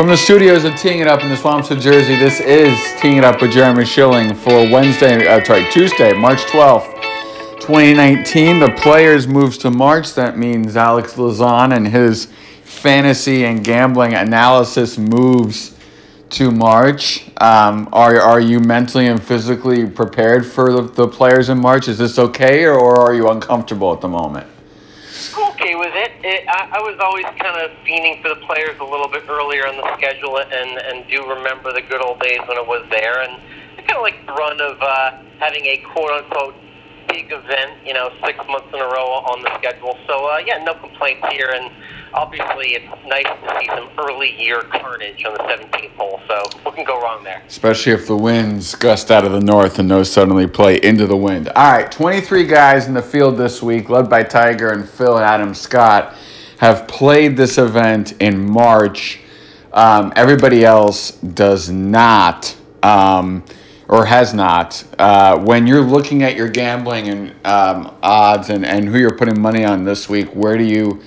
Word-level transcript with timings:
From 0.00 0.08
the 0.08 0.16
studios 0.16 0.64
of 0.64 0.76
Teeing 0.76 1.00
It 1.00 1.08
Up 1.08 1.22
in 1.22 1.28
the 1.28 1.36
Swamps 1.36 1.70
of 1.70 1.78
Jersey, 1.78 2.16
this 2.16 2.40
is 2.40 2.74
Teeing 3.02 3.18
It 3.18 3.24
Up 3.24 3.42
with 3.42 3.52
Jeremy 3.52 3.84
Schilling 3.84 4.34
for 4.34 4.54
Wednesday, 4.72 5.28
uh, 5.28 5.44
sorry, 5.44 5.70
Tuesday, 5.70 6.14
March 6.14 6.38
12th, 6.44 6.90
2019. 7.60 8.60
The 8.60 8.70
Players 8.80 9.28
moves 9.28 9.58
to 9.58 9.70
March. 9.70 10.14
That 10.14 10.38
means 10.38 10.74
Alex 10.74 11.16
Lazan 11.16 11.76
and 11.76 11.86
his 11.86 12.32
fantasy 12.64 13.44
and 13.44 13.62
gambling 13.62 14.14
analysis 14.14 14.96
moves 14.96 15.76
to 16.30 16.50
March. 16.50 17.28
Um, 17.36 17.86
are, 17.92 18.18
are 18.18 18.40
you 18.40 18.58
mentally 18.58 19.06
and 19.06 19.22
physically 19.22 19.86
prepared 19.86 20.46
for 20.46 20.72
the, 20.72 20.80
the 20.80 21.08
Players 21.08 21.50
in 21.50 21.58
March? 21.58 21.88
Is 21.88 21.98
this 21.98 22.18
okay, 22.18 22.64
or, 22.64 22.72
or 22.72 22.96
are 22.96 23.14
you 23.14 23.28
uncomfortable 23.28 23.92
at 23.92 24.00
the 24.00 24.08
moment? 24.08 24.49
Okay 25.60 25.74
with 25.76 25.92
it. 25.92 26.12
it 26.24 26.48
I, 26.48 26.72
I 26.72 26.80
was 26.80 26.96
always 27.00 27.28
kind 27.36 27.60
of 27.60 27.70
fiending 27.84 28.22
for 28.22 28.32
the 28.32 28.40
players 28.48 28.80
a 28.80 28.84
little 28.84 29.08
bit 29.08 29.28
earlier 29.28 29.66
in 29.66 29.76
the 29.76 29.86
schedule, 29.96 30.40
and 30.40 30.80
and 30.80 31.06
do 31.08 31.28
remember 31.28 31.72
the 31.72 31.82
good 31.82 32.00
old 32.00 32.20
days 32.20 32.40
when 32.48 32.56
it 32.56 32.66
was 32.66 32.86
there, 32.90 33.20
and 33.20 33.36
I 33.76 33.82
kind 33.84 34.00
of 34.00 34.02
like 34.02 34.24
the 34.26 34.32
run 34.32 34.60
of 34.60 34.80
uh, 34.80 35.20
having 35.38 35.64
a 35.66 35.76
quote 35.92 36.10
unquote 36.10 36.56
big 37.08 37.32
event, 37.32 37.74
you 37.84 37.92
know, 37.92 38.08
six 38.24 38.38
months 38.48 38.70
in 38.72 38.80
a 38.80 38.86
row 38.86 39.20
on 39.28 39.42
the 39.42 39.50
schedule. 39.58 39.98
So 40.06 40.32
uh, 40.32 40.40
yeah, 40.44 40.62
no 40.64 40.74
complaints 40.74 41.26
here, 41.30 41.52
and 41.52 41.70
obviously 42.12 42.74
it's 42.74 42.86
nice 43.06 43.24
to 43.24 43.60
see 43.60 43.66
some 43.68 43.90
early 43.98 44.40
year 44.40 44.62
carnage 44.62 45.24
on 45.24 45.34
the 45.34 45.40
17th 45.40 45.94
hole. 45.96 46.20
So 46.28 46.42
what 46.62 46.74
can 46.74 46.84
go 46.84 47.00
wrong 47.00 47.24
there? 47.24 47.42
Especially 47.46 47.92
if 47.92 48.06
the 48.06 48.16
winds 48.16 48.74
gust 48.74 49.10
out 49.10 49.24
of 49.24 49.32
the 49.32 49.40
north 49.40 49.78
and 49.78 49.90
those 49.90 50.10
suddenly 50.10 50.46
play 50.46 50.80
into 50.82 51.06
the 51.06 51.16
wind. 51.16 51.48
All 51.50 51.72
right, 51.72 51.90
23 51.90 52.44
guys 52.44 52.86
in 52.86 52.94
the 52.94 53.02
field 53.02 53.36
this 53.36 53.62
week, 53.62 53.88
led 53.88 54.08
by 54.08 54.22
Tiger 54.22 54.70
and 54.72 54.88
Phil 54.88 55.16
and 55.16 55.24
Adam 55.24 55.54
Scott, 55.54 56.14
have 56.58 56.86
played 56.88 57.36
this 57.36 57.58
event 57.58 58.12
in 58.20 58.38
March. 58.38 59.20
Um, 59.72 60.12
everybody 60.16 60.64
else 60.64 61.12
does 61.12 61.70
not. 61.70 62.56
Um, 62.82 63.44
or 63.90 64.06
has 64.06 64.32
not. 64.32 64.84
Uh, 65.00 65.36
when 65.40 65.66
you're 65.66 65.82
looking 65.82 66.22
at 66.22 66.36
your 66.36 66.48
gambling 66.48 67.08
and 67.08 67.30
um, 67.44 67.92
odds 68.04 68.48
and, 68.48 68.64
and 68.64 68.88
who 68.88 68.96
you're 68.98 69.16
putting 69.16 69.40
money 69.40 69.64
on 69.64 69.82
this 69.82 70.08
week, 70.08 70.28
where 70.28 70.56
do 70.56 70.62
you 70.62 71.02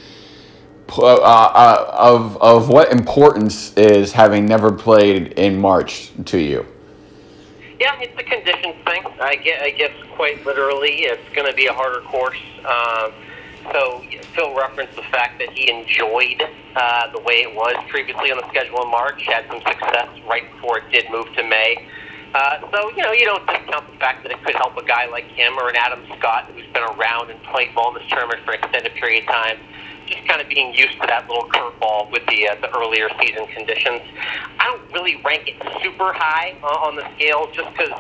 uh, 0.89 1.02
uh, 1.02 1.92
of 1.98 2.42
of 2.42 2.70
what 2.70 2.92
importance 2.92 3.76
is 3.78 4.12
having 4.12 4.45
never 4.45 4.72
played 4.72 5.34
in 5.34 5.59
March 5.59 6.12
to 6.26 6.38
you? 6.38 6.66
Yeah, 7.80 8.00
it's 8.00 8.17
a 8.20 8.23
condition 8.23 8.73
thing. 8.86 9.04
I 9.20 9.36
guess, 9.36 9.61
I 9.61 9.72
guess 9.72 9.92
quite 10.16 10.45
literally, 10.45 11.04
it's 11.04 11.28
going 11.36 11.48
to 11.50 11.56
be 11.56 11.67
a 11.67 11.73
harder 11.73 12.02
course. 12.02 12.39
Um, 12.64 13.11
so 13.72 14.04
Phil 14.36 14.56
referenced 14.56 14.95
the 14.95 15.04
fact 15.04 15.39
that 15.39 15.50
he 15.52 15.70
enjoyed 15.70 16.44
uh, 16.76 17.11
the 17.11 17.20
way 17.22 17.44
it 17.44 17.54
was 17.54 17.76
previously 17.89 18.31
on 18.31 18.38
the 18.38 18.48
schedule 18.50 18.84
in 18.84 18.92
March, 18.92 19.23
had 19.26 19.48
some 19.48 19.61
success 19.61 20.09
right 20.28 20.52
before 20.54 20.80
it 20.80 20.92
did 20.92 21.09
move 21.09 21.28
to 21.36 21.44
May. 21.44 21.88
Uh, 22.34 22.59
so, 22.72 22.89
you 22.92 23.04
know, 23.04 23.11
you 23.11 23.26
don't 23.26 23.45
discount 23.45 23.86
the 23.92 23.98
fact 23.98 24.23
that 24.23 24.31
it 24.31 24.44
could 24.44 24.56
help 24.56 24.76
a 24.76 24.86
guy 24.86 25.06
like 25.06 25.26
him 25.31 25.54
or 25.59 25.70
an 25.70 25.76
Adam 25.76 26.04
Scott 26.17 26.50
who's 26.54 26.66
been 26.73 26.84
around 26.84 27.30
and 27.30 27.42
played 27.44 27.73
ball 27.76 27.95
in 27.95 28.02
this 28.02 28.09
tournament 28.09 28.42
for 28.44 28.54
an 28.54 28.59
extended 28.64 28.94
period 28.95 29.23
of 29.23 29.30
time 29.30 29.58
just 30.14 30.28
kind 30.28 30.42
of 30.42 30.47
being 30.47 30.73
used 30.73 30.94
to 31.02 31.08
that 31.08 31.28
little 31.28 31.50
curveball 31.50 32.11
with 32.11 32.25
the 32.28 32.47
uh, 32.47 32.56
the 32.61 32.69
earlier 32.78 33.09
season 33.22 33.45
conditions. 33.47 34.02
I 34.59 34.72
don't 34.72 34.92
really 34.94 35.22
rank 35.25 35.47
it 35.47 35.58
super 35.81 36.14
high 36.14 36.55
uh, 36.61 36.88
on 36.88 36.95
the 36.95 37.05
scale, 37.16 37.50
just 37.52 37.70
because 37.73 37.92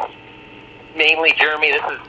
mainly 0.95 1.33
Jeremy, 1.37 1.71
this 1.71 1.83
is 1.91 1.99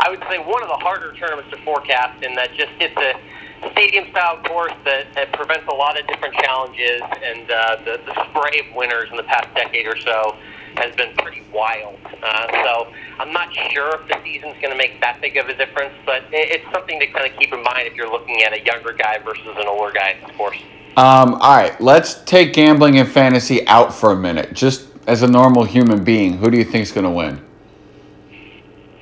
I 0.00 0.08
would 0.08 0.22
say 0.30 0.38
one 0.38 0.62
of 0.62 0.68
the 0.68 0.80
harder 0.80 1.12
tournaments 1.14 1.50
to 1.52 1.62
forecast 1.62 2.22
in 2.24 2.34
that 2.34 2.54
just 2.56 2.72
it's 2.80 2.96
a 2.96 3.70
stadium 3.72 4.08
style 4.10 4.40
course 4.44 4.72
that, 4.84 5.12
that 5.14 5.32
prevents 5.32 5.68
a 5.68 5.74
lot 5.74 6.00
of 6.00 6.06
different 6.06 6.34
challenges 6.34 7.02
and 7.22 7.50
uh, 7.50 7.76
the, 7.84 8.00
the 8.08 8.14
spray 8.30 8.64
of 8.64 8.74
winners 8.74 9.08
in 9.10 9.16
the 9.16 9.22
past 9.24 9.52
decade 9.54 9.86
or 9.86 9.98
so 10.00 10.36
has 10.76 10.94
been 10.96 11.14
pretty 11.16 11.42
wild. 11.52 11.98
Uh, 12.22 12.46
so 12.64 12.92
I'm 13.18 13.32
not 13.32 13.52
sure 13.70 14.00
if 14.00 14.08
the 14.08 14.16
season's 14.24 14.54
going 14.60 14.70
to 14.70 14.76
make 14.76 15.00
that 15.00 15.20
big 15.20 15.36
of 15.36 15.48
a 15.48 15.54
difference, 15.54 15.94
but 16.06 16.22
it, 16.32 16.50
it's 16.50 16.72
something 16.72 16.98
to 17.00 17.06
kind 17.06 17.30
of 17.30 17.38
keep 17.38 17.52
in 17.52 17.62
mind 17.62 17.86
if 17.86 17.94
you're 17.94 18.10
looking 18.10 18.42
at 18.42 18.52
a 18.52 18.64
younger 18.64 18.92
guy 18.92 19.18
versus 19.18 19.56
an 19.56 19.66
older 19.66 19.92
guy, 19.92 20.16
of 20.22 20.34
course. 20.36 20.58
Um, 20.96 21.34
all 21.34 21.56
right, 21.56 21.80
let's 21.80 22.22
take 22.24 22.52
gambling 22.52 22.98
and 22.98 23.08
fantasy 23.08 23.66
out 23.66 23.94
for 23.94 24.12
a 24.12 24.16
minute. 24.16 24.52
Just 24.52 24.88
as 25.06 25.22
a 25.22 25.28
normal 25.28 25.64
human 25.64 26.04
being, 26.04 26.38
who 26.38 26.50
do 26.50 26.58
you 26.58 26.64
think 26.64 26.82
is 26.82 26.92
going 26.92 27.04
to 27.04 27.10
win? 27.10 27.44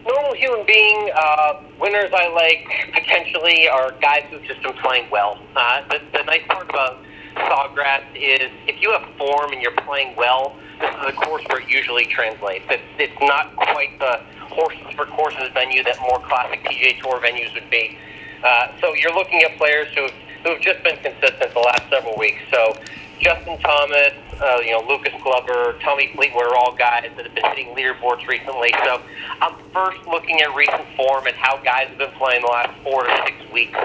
Normal 0.07 0.35
human 0.35 0.67
being, 0.67 1.11
uh, 1.15 1.63
winners 1.81 2.11
I 2.15 2.29
like 2.29 2.93
potentially 2.95 3.69
are 3.69 3.93
guys 4.01 4.25
who've 4.31 4.43
just 4.45 4.63
been 4.63 4.75
playing 4.75 5.11
well. 5.11 5.41
Uh, 5.57 5.83
the, 5.89 6.01
the 6.19 6.25
nice 6.25 6.43
part 6.49 6.69
about 6.69 7.03
Sawgrass 7.37 8.05
is 8.15 8.51
if 8.67 8.81
you 8.83 8.93
have 8.93 9.09
form 9.17 9.53
and 9.53 9.63
you're 9.63 9.77
playing 9.87 10.15
well, 10.17 10.57
this 10.81 10.91
is 10.91 11.07
a 11.07 11.13
course 11.13 11.45
where 11.49 11.61
it 11.61 11.69
usually 11.69 12.07
translates. 12.07 12.65
It's, 12.71 12.83
it's 12.99 13.21
not 13.21 13.55
quite 13.57 13.99
the 13.99 14.21
horses 14.55 14.87
for 14.95 15.07
courses 15.07 15.49
venue 15.55 15.83
that 15.85 15.99
more 16.01 16.21
classic 16.21 16.63
PGA 16.65 16.99
Tour 17.01 17.21
venues 17.21 17.53
would 17.55 17.71
be. 17.71 17.99
Uh, 18.43 18.69
so 18.81 18.95
you're 18.95 19.15
looking 19.15 19.43
at 19.43 19.57
players 19.59 19.89
who've, 19.95 20.13
who've 20.45 20.61
just 20.61 20.83
been 20.83 20.97
consistent 20.99 21.53
the 21.53 21.61
last 21.61 21.89
several 21.91 22.17
weeks. 22.17 22.41
So 22.51 22.75
Justin 23.21 23.59
Thomas, 23.59 24.13
uh, 24.41 24.61
you 24.63 24.71
know, 24.71 24.85
Lucas 24.89 25.13
Glover, 25.23 25.77
Tommy 25.83 26.13
Fleetwood 26.15 26.45
are 26.45 26.57
all 26.57 26.75
guys 26.75 27.11
that 27.17 27.27
have 27.27 27.35
been 27.35 27.45
hitting 27.45 27.75
leaderboards 27.75 28.27
recently. 28.27 28.73
So 28.85 29.03
I'm 29.41 29.57
first 29.73 30.07
looking 30.07 30.41
at 30.41 30.55
recent 30.55 30.87
form 30.97 31.27
and 31.27 31.37
how 31.37 31.59
guys 31.59 31.89
have 31.89 31.99
been 31.99 32.13
playing 32.13 32.43
the 32.43 32.49
last 32.49 32.79
four 32.83 33.05
to 33.05 33.23
six 33.27 33.53
weeks 33.53 33.79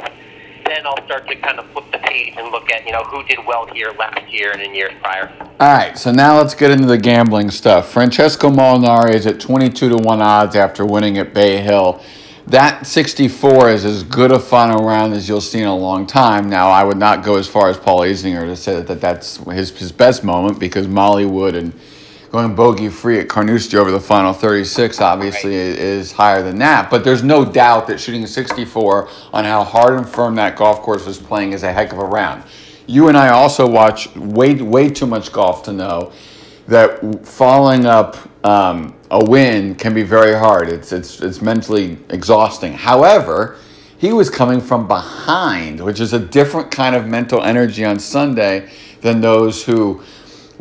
then 0.66 0.86
I'll 0.86 1.04
start 1.06 1.28
to 1.28 1.36
kind 1.38 1.60
of 1.60 1.70
flip 1.72 1.86
the 1.92 2.00
page 2.00 2.34
and 2.38 2.52
look 2.52 2.72
at 2.72 2.86
you 2.86 2.92
know 2.92 3.04
who 3.04 3.24
did 3.24 3.40
well 3.46 3.66
here 3.68 3.92
last 3.98 4.32
year 4.32 4.52
and 4.52 4.62
in 4.62 4.74
years 4.74 4.94
prior. 5.02 5.32
All 5.60 5.74
right, 5.74 5.98
so 5.98 6.12
now 6.12 6.38
let's 6.38 6.56
get 6.56 6.72
into 6.72 6.88
the 6.88 6.98
gambling 6.98 7.52
stuff. 7.52 7.92
Francesco 7.92 8.50
Molinari 8.50 9.14
is 9.14 9.28
at 9.28 9.40
twenty-two 9.40 9.90
to 9.90 9.98
one 9.98 10.22
odds 10.22 10.56
after 10.56 10.86
winning 10.86 11.18
at 11.18 11.34
Bay 11.34 11.62
Hill. 11.62 12.02
That 12.48 12.86
64 12.86 13.70
is 13.70 13.86
as 13.86 14.04
good 14.04 14.34
a 14.34 14.40
final 14.40 14.84
round 14.84 15.14
as 15.14 15.30
you'll 15.30 15.40
see 15.40 15.62
in 15.62 15.68
a 15.68 15.76
long 15.76 16.06
time. 16.06 16.50
Now, 16.50 16.68
I 16.70 16.84
would 16.84 16.98
not 16.98 17.24
go 17.24 17.38
as 17.38 17.48
far 17.48 17.70
as 17.70 17.78
Paul 17.78 18.02
Azinger 18.02 18.42
to 18.42 18.58
say 18.58 18.82
that 18.82 19.00
that's 19.00 19.38
his, 19.38 19.70
his 19.72 19.94
best 19.94 20.26
moment 20.26 20.60
because 20.60 20.86
Molly 20.86 21.26
Wood 21.26 21.56
and 21.56 21.74
going 22.34 22.56
bogey 22.56 22.90
free 22.90 23.20
at 23.20 23.30
Carnoustie 23.30 23.78
over 23.78 23.92
the 23.92 24.00
final 24.00 24.34
36 24.34 25.00
obviously 25.02 25.56
right. 25.56 25.78
is 25.78 26.12
higher 26.12 26.42
than 26.42 26.58
that. 26.58 26.90
But 26.90 27.04
there's 27.04 27.24
no 27.24 27.46
doubt 27.46 27.86
that 27.88 28.00
shooting 28.00 28.26
64 28.26 29.08
on 29.32 29.46
how 29.46 29.64
hard 29.64 30.00
and 30.00 30.10
firm 30.10 30.34
that 30.36 30.56
golf 30.56 30.82
course 30.82 31.06
was 31.06 31.20
playing 31.20 31.54
is 31.54 31.62
a 31.62 31.72
heck 31.72 31.94
of 31.94 32.00
a 32.00 32.04
round. 32.04 32.42
You 32.88 33.08
and 33.08 33.16
I 33.16 33.30
also 33.30 33.70
watch 33.70 34.14
way 34.16 34.56
way 34.56 34.90
too 34.90 35.06
much 35.06 35.32
golf 35.32 35.62
to 35.66 35.74
know 35.74 36.12
that 36.66 37.24
following 37.24 37.86
up 37.86 38.18
um, 38.44 38.96
a 39.12 39.24
win 39.24 39.76
can 39.76 39.94
be 39.94 40.02
very 40.02 40.34
hard. 40.34 40.70
It's 40.70 40.92
it's 40.92 41.22
it's 41.22 41.40
mentally 41.40 42.00
exhausting. 42.10 42.74
However, 42.74 43.58
he 44.00 44.12
was 44.12 44.32
coming 44.32 44.60
from 44.60 44.88
behind, 44.88 45.80
which 45.80 46.00
is 46.00 46.14
a 46.14 46.20
different 46.20 46.72
kind 46.72 46.96
of 46.96 47.06
mental 47.06 47.44
energy 47.44 47.86
on 47.86 48.00
Sunday 48.00 48.72
than 49.02 49.22
those 49.22 49.64
who 49.64 50.02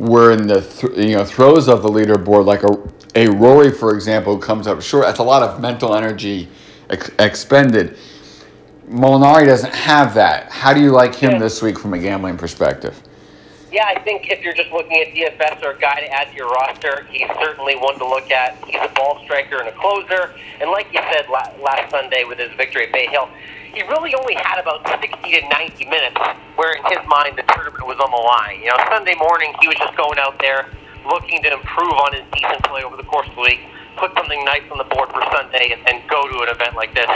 were 0.02 0.32
in 0.32 0.48
the 0.48 0.60
th- 0.60 0.98
you 0.98 1.14
know 1.14 1.24
throes 1.24 1.68
of 1.68 1.82
the 1.82 1.88
leaderboard, 1.88 2.44
like 2.44 2.64
a 2.64 2.76
a 3.14 3.28
Rory, 3.28 3.70
for 3.70 3.94
example, 3.94 4.36
comes 4.38 4.66
up 4.66 4.82
short. 4.82 5.04
That's 5.04 5.20
a 5.20 5.22
lot 5.22 5.42
of 5.42 5.60
mental 5.60 5.94
energy 5.94 6.48
ex- 6.90 7.10
expended. 7.18 7.96
Molinari 8.88 9.46
doesn't 9.46 9.74
have 9.74 10.14
that. 10.14 10.50
How 10.50 10.72
do 10.74 10.80
you 10.82 10.90
like 10.90 11.14
him 11.14 11.32
yeah. 11.32 11.38
this 11.38 11.62
week 11.62 11.78
from 11.78 11.94
a 11.94 11.98
gambling 11.98 12.36
perspective? 12.36 13.00
Yeah, 13.72 13.88
I 13.88 13.98
think 14.04 14.28
if 14.28 14.44
you're 14.44 14.52
just 14.52 14.70
looking 14.70 15.00
at 15.00 15.16
DFS 15.16 15.64
or 15.64 15.72
a 15.72 15.78
guy 15.78 16.04
to 16.04 16.08
add 16.12 16.28
to 16.28 16.36
your 16.36 16.52
roster, 16.52 17.08
he's 17.10 17.26
certainly 17.40 17.74
one 17.74 17.96
to 17.98 18.06
look 18.06 18.30
at. 18.30 18.60
He's 18.68 18.76
a 18.76 18.92
ball 18.92 19.18
striker 19.24 19.64
and 19.64 19.68
a 19.68 19.72
closer. 19.72 20.36
And 20.60 20.70
like 20.70 20.92
you 20.92 21.00
said 21.08 21.24
last 21.32 21.90
Sunday 21.90 22.24
with 22.24 22.38
his 22.38 22.52
victory 22.52 22.86
at 22.86 22.92
Bay 22.92 23.08
Hill, 23.08 23.30
he 23.72 23.80
really 23.88 24.14
only 24.14 24.34
had 24.34 24.60
about 24.60 24.84
60 24.84 25.08
to 25.08 25.48
90 25.48 25.86
minutes 25.86 26.20
where 26.56 26.76
in 26.76 26.84
his 26.84 27.00
mind 27.08 27.40
the 27.40 27.48
tournament 27.48 27.88
was 27.88 27.96
on 27.96 28.12
the 28.12 28.20
line. 28.20 28.60
You 28.60 28.68
know, 28.68 28.78
Sunday 28.92 29.16
morning 29.16 29.56
he 29.64 29.68
was 29.68 29.80
just 29.80 29.96
going 29.96 30.18
out 30.20 30.36
there 30.38 30.68
looking 31.08 31.42
to 31.42 31.56
improve 31.56 31.96
on 31.96 32.12
his 32.12 32.28
decent 32.36 32.62
play 32.68 32.84
over 32.84 33.00
the 33.00 33.08
course 33.08 33.26
of 33.28 33.34
the 33.34 33.40
week, 33.40 33.64
put 33.96 34.12
something 34.12 34.44
nice 34.44 34.62
on 34.70 34.76
the 34.76 34.88
board 34.92 35.08
for 35.08 35.24
Sunday, 35.32 35.72
and, 35.72 35.80
and 35.88 36.04
go 36.12 36.28
to 36.28 36.44
an 36.44 36.52
event 36.52 36.76
like 36.76 36.92
this. 36.94 37.08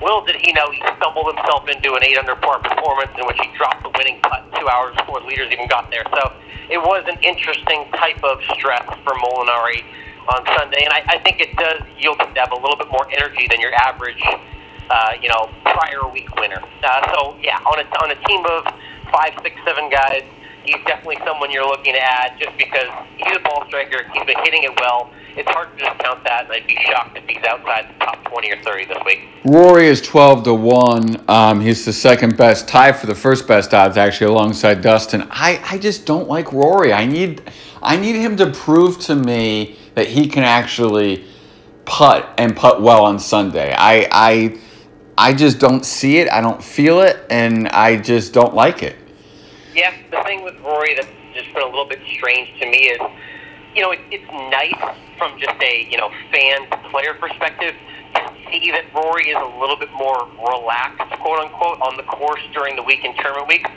Little 0.00 0.24
did 0.24 0.36
he 0.36 0.52
know 0.52 0.70
he 0.70 0.82
stumbled 0.96 1.34
himself 1.34 1.68
into 1.68 1.94
an 1.94 2.04
8 2.04 2.18
under 2.18 2.36
par 2.36 2.60
performance 2.60 3.10
in 3.18 3.26
which 3.26 3.38
he 3.40 3.50
dropped 3.56 3.82
the 3.82 3.90
winning 3.96 4.20
putt 4.22 4.46
two 4.58 4.68
hours 4.68 4.94
before 4.96 5.20
the 5.20 5.26
leaders 5.26 5.50
even 5.50 5.66
got 5.66 5.90
there. 5.90 6.04
So 6.14 6.32
it 6.70 6.78
was 6.78 7.04
an 7.08 7.18
interesting 7.22 7.90
type 7.98 8.22
of 8.22 8.38
stress 8.54 8.86
for 9.02 9.14
Molinari 9.18 9.82
on 10.28 10.44
Sunday, 10.58 10.84
and 10.84 10.92
I, 10.92 11.16
I 11.16 11.18
think 11.24 11.40
it 11.40 11.56
does 11.56 11.82
yield 11.98 12.20
him 12.20 12.34
to 12.34 12.40
have 12.40 12.52
a 12.52 12.60
little 12.60 12.76
bit 12.76 12.92
more 12.92 13.10
energy 13.10 13.48
than 13.48 13.60
your 13.60 13.74
average 13.74 14.22
uh, 14.90 15.12
you 15.20 15.28
know, 15.28 15.50
prior 15.64 16.08
week 16.08 16.28
winner. 16.36 16.62
Uh, 16.82 17.12
so 17.12 17.36
yeah, 17.42 17.58
on 17.68 17.78
a 17.78 17.86
on 18.02 18.10
a 18.10 18.18
team 18.26 18.44
of 18.46 18.64
five, 19.12 19.32
six, 19.42 19.56
seven 19.64 19.90
guys, 19.90 20.24
he's 20.64 20.80
definitely 20.86 21.18
someone 21.24 21.50
you're 21.50 21.66
looking 21.66 21.94
to 21.94 22.00
add 22.00 22.38
just 22.38 22.56
because 22.56 22.88
he's 23.16 23.36
a 23.36 23.40
ball 23.40 23.64
striker. 23.68 24.04
He's 24.12 24.24
been 24.24 24.38
hitting 24.44 24.64
it 24.64 24.72
well, 24.80 25.10
it's 25.38 25.48
hard 25.50 25.70
to 25.70 25.76
discount 25.76 26.24
that, 26.24 26.46
and 26.46 26.52
I'd 26.52 26.66
be 26.66 26.76
shocked 26.90 27.16
if 27.16 27.24
he's 27.28 27.42
outside 27.44 27.88
the 27.88 28.04
top 28.04 28.24
20 28.24 28.50
or 28.50 28.60
30 28.64 28.86
this 28.86 28.98
week. 29.06 29.20
Rory 29.44 29.86
is 29.86 30.02
12 30.02 30.42
to 30.44 30.54
1. 30.54 31.24
Um, 31.28 31.60
he's 31.60 31.84
the 31.84 31.92
second 31.92 32.36
best, 32.36 32.66
tie 32.66 32.90
for 32.90 33.06
the 33.06 33.14
first 33.14 33.46
best 33.46 33.72
odds, 33.72 33.96
actually, 33.96 34.32
alongside 34.32 34.82
Dustin. 34.82 35.28
I, 35.30 35.62
I 35.64 35.78
just 35.78 36.06
don't 36.06 36.28
like 36.28 36.52
Rory. 36.52 36.92
I 36.92 37.06
need, 37.06 37.42
I 37.80 37.96
need 37.96 38.16
him 38.16 38.36
to 38.38 38.50
prove 38.50 38.98
to 39.02 39.14
me 39.14 39.78
that 39.94 40.08
he 40.08 40.26
can 40.26 40.42
actually 40.42 41.24
putt 41.84 42.34
and 42.36 42.56
putt 42.56 42.82
well 42.82 43.04
on 43.04 43.20
Sunday. 43.20 43.72
I, 43.78 44.08
I, 44.10 44.58
I 45.16 45.34
just 45.34 45.60
don't 45.60 45.86
see 45.86 46.18
it. 46.18 46.28
I 46.32 46.40
don't 46.40 46.62
feel 46.62 47.00
it, 47.00 47.24
and 47.30 47.68
I 47.68 47.96
just 47.96 48.32
don't 48.32 48.54
like 48.54 48.82
it. 48.82 48.96
Yeah, 49.72 49.94
the 50.10 50.20
thing 50.24 50.42
with 50.42 50.58
Rory 50.64 50.96
that's 50.96 51.06
just 51.32 51.54
been 51.54 51.62
a 51.62 51.66
little 51.66 51.88
bit 51.88 52.00
strange 52.16 52.58
to 52.58 52.68
me 52.68 52.88
is, 52.88 52.98
you 53.76 53.82
know, 53.82 53.92
it, 53.92 54.00
it's 54.10 54.26
nice 54.32 54.96
from 55.18 55.38
just 55.38 55.60
a 55.62 55.86
you 55.90 55.98
know 55.98 56.10
fan 56.32 56.66
player 56.90 57.14
perspective 57.14 57.74
see 58.50 58.70
that 58.70 58.92
Rory 58.94 59.28
is 59.28 59.36
a 59.36 59.60
little 59.60 59.76
bit 59.76 59.92
more 59.92 60.28
relaxed, 60.38 61.12
quote 61.20 61.40
unquote, 61.40 61.80
on 61.82 61.96
the 61.96 62.02
course 62.04 62.40
during 62.54 62.76
the 62.76 62.82
weekend 62.82 63.14
tournament 63.20 63.48
weeks. 63.48 63.70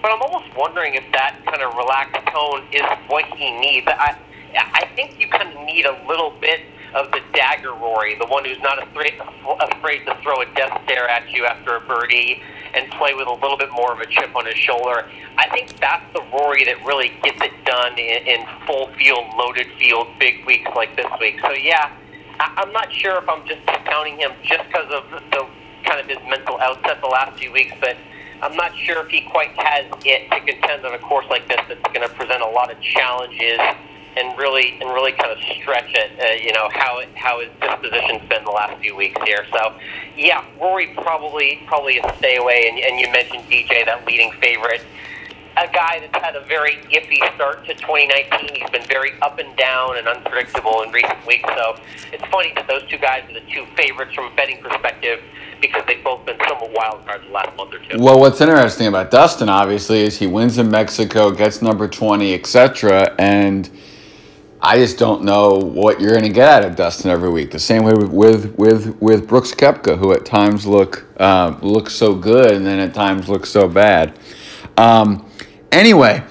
But 0.00 0.12
I'm 0.12 0.22
almost 0.22 0.54
wondering 0.56 0.94
if 0.94 1.04
that 1.12 1.40
kind 1.44 1.62
of 1.62 1.74
relaxed 1.74 2.20
tone 2.32 2.64
is 2.72 2.84
what 3.08 3.24
he 3.36 3.50
needs. 3.50 3.86
I 3.86 4.16
I 4.56 4.88
think 4.94 5.18
you 5.18 5.28
kind 5.28 5.50
of 5.50 5.64
need 5.66 5.84
a 5.84 5.96
little 6.06 6.30
bit 6.40 6.60
of 6.94 7.10
the 7.10 7.20
dagger 7.32 7.72
Rory, 7.72 8.16
the 8.18 8.26
one 8.26 8.44
who's 8.44 8.60
not 8.60 8.82
afraid, 8.82 9.14
afraid 9.60 10.06
to 10.06 10.16
throw 10.22 10.40
a 10.42 10.46
death 10.54 10.80
stare 10.84 11.08
at 11.08 11.28
you 11.30 11.44
after 11.44 11.76
a 11.76 11.80
birdie 11.80 12.40
and 12.74 12.90
play 12.92 13.14
with 13.14 13.26
a 13.26 13.32
little 13.32 13.58
bit 13.58 13.70
more 13.72 13.92
of 13.92 14.00
a 14.00 14.06
chip 14.06 14.34
on 14.36 14.46
his 14.46 14.56
shoulder. 14.56 15.08
I 15.36 15.48
think 15.50 15.78
that's 15.80 16.04
the 16.12 16.22
Rory 16.32 16.64
that 16.64 16.84
really 16.84 17.10
gets 17.22 17.42
it 17.42 17.52
done 17.64 17.98
in, 17.98 18.26
in 18.26 18.46
full 18.66 18.92
field, 18.94 19.26
loaded 19.36 19.66
field, 19.78 20.08
big 20.18 20.46
weeks 20.46 20.70
like 20.76 20.94
this 20.96 21.10
week. 21.20 21.40
So 21.42 21.52
yeah, 21.52 21.90
I, 22.38 22.62
I'm 22.62 22.72
not 22.72 22.92
sure 22.92 23.18
if 23.18 23.28
I'm 23.28 23.46
just 23.46 23.66
discounting 23.66 24.18
him 24.18 24.30
just 24.42 24.62
because 24.68 24.90
of 24.90 25.10
the 25.30 25.46
kind 25.84 26.00
of 26.00 26.06
his 26.06 26.18
mental 26.28 26.58
outset 26.60 27.00
the 27.00 27.08
last 27.08 27.38
few 27.38 27.52
weeks, 27.52 27.72
but 27.80 27.96
I'm 28.40 28.56
not 28.56 28.76
sure 28.76 29.04
if 29.04 29.08
he 29.08 29.22
quite 29.22 29.50
has 29.56 29.86
it 30.04 30.30
to 30.30 30.40
contend 30.40 30.84
on 30.84 30.94
a 30.94 30.98
course 30.98 31.26
like 31.30 31.48
this 31.48 31.60
that's 31.68 31.82
going 31.94 32.06
to 32.06 32.14
present 32.14 32.42
a 32.42 32.48
lot 32.48 32.70
of 32.70 32.80
challenges 32.80 33.58
and 34.16 34.36
really 34.38 34.78
and 34.80 34.90
really 34.90 35.12
kind 35.12 35.30
of 35.32 35.38
stretch 35.60 35.92
it. 35.94 36.10
Uh, 36.20 36.34
you 36.34 36.52
know 36.52 36.68
how 36.72 36.98
it, 36.98 37.08
how 37.14 37.40
his 37.40 37.50
disposition's 37.60 38.28
been 38.28 38.44
the 38.44 38.50
last 38.50 38.80
few 38.80 38.96
weeks 38.96 39.20
here. 39.24 39.44
So, 39.52 39.74
yeah, 40.16 40.44
Rory 40.60 40.94
probably 40.94 41.62
probably 41.66 41.98
a 41.98 42.16
stay 42.18 42.36
away. 42.36 42.68
And, 42.68 42.78
and 42.78 43.00
you 43.00 43.10
mentioned 43.12 43.44
DJ, 43.50 43.84
that 43.84 44.06
leading 44.06 44.32
favorite, 44.40 44.82
a 45.56 45.66
guy 45.68 46.00
that's 46.00 46.24
had 46.24 46.36
a 46.36 46.44
very 46.46 46.76
iffy 46.90 47.18
start 47.34 47.64
to 47.66 47.74
2019. 47.74 48.60
He's 48.60 48.70
been 48.70 48.86
very 48.88 49.12
up 49.22 49.38
and 49.38 49.56
down 49.56 49.98
and 49.98 50.08
unpredictable 50.08 50.82
in 50.82 50.90
recent 50.90 51.24
weeks. 51.26 51.48
So 51.56 51.76
it's 52.12 52.24
funny 52.26 52.52
that 52.56 52.66
those 52.66 52.84
two 52.88 52.98
guys 52.98 53.28
are 53.30 53.34
the 53.34 53.46
two 53.52 53.66
favorites 53.76 54.14
from 54.14 54.32
a 54.32 54.36
betting 54.36 54.60
perspective 54.62 55.20
because 55.60 55.84
they've 55.86 56.02
both 56.02 56.26
been 56.26 56.36
somewhat 56.46 56.72
wild 56.72 57.06
cards 57.06 57.24
the 57.24 57.32
last 57.32 57.56
month 57.56 57.72
or 57.72 57.78
two. 57.78 57.98
Well, 57.98 58.18
what's 58.18 58.40
interesting 58.40 58.88
about 58.88 59.10
Dustin, 59.10 59.48
obviously, 59.48 60.00
is 60.00 60.18
he 60.18 60.26
wins 60.26 60.58
in 60.58 60.70
Mexico, 60.70 61.30
gets 61.30 61.62
number 61.62 61.88
20, 61.88 62.34
etc., 62.34 63.14
and 63.18 63.70
I 64.66 64.78
just 64.78 64.98
don't 64.98 65.24
know 65.24 65.58
what 65.58 66.00
you're 66.00 66.12
going 66.12 66.24
to 66.24 66.30
get 66.30 66.48
out 66.48 66.64
of 66.64 66.74
Dustin 66.74 67.10
every 67.10 67.28
week. 67.28 67.50
The 67.50 67.58
same 67.58 67.84
way 67.84 67.92
with 67.92 68.08
with 68.08 68.98
with, 68.98 69.28
Brooks 69.28 69.52
Koepka, 69.52 69.98
who 69.98 70.14
at 70.14 70.24
times 70.24 70.64
look 70.64 71.04
um, 71.20 71.58
look 71.60 71.90
so 71.90 72.14
good 72.14 72.56
and 72.56 72.64
then 72.64 72.78
at 72.78 72.94
times 72.94 73.28
look 73.28 73.44
so 73.44 73.68
bad. 73.68 74.18
Um, 74.78 75.30
anyway, 75.70 76.24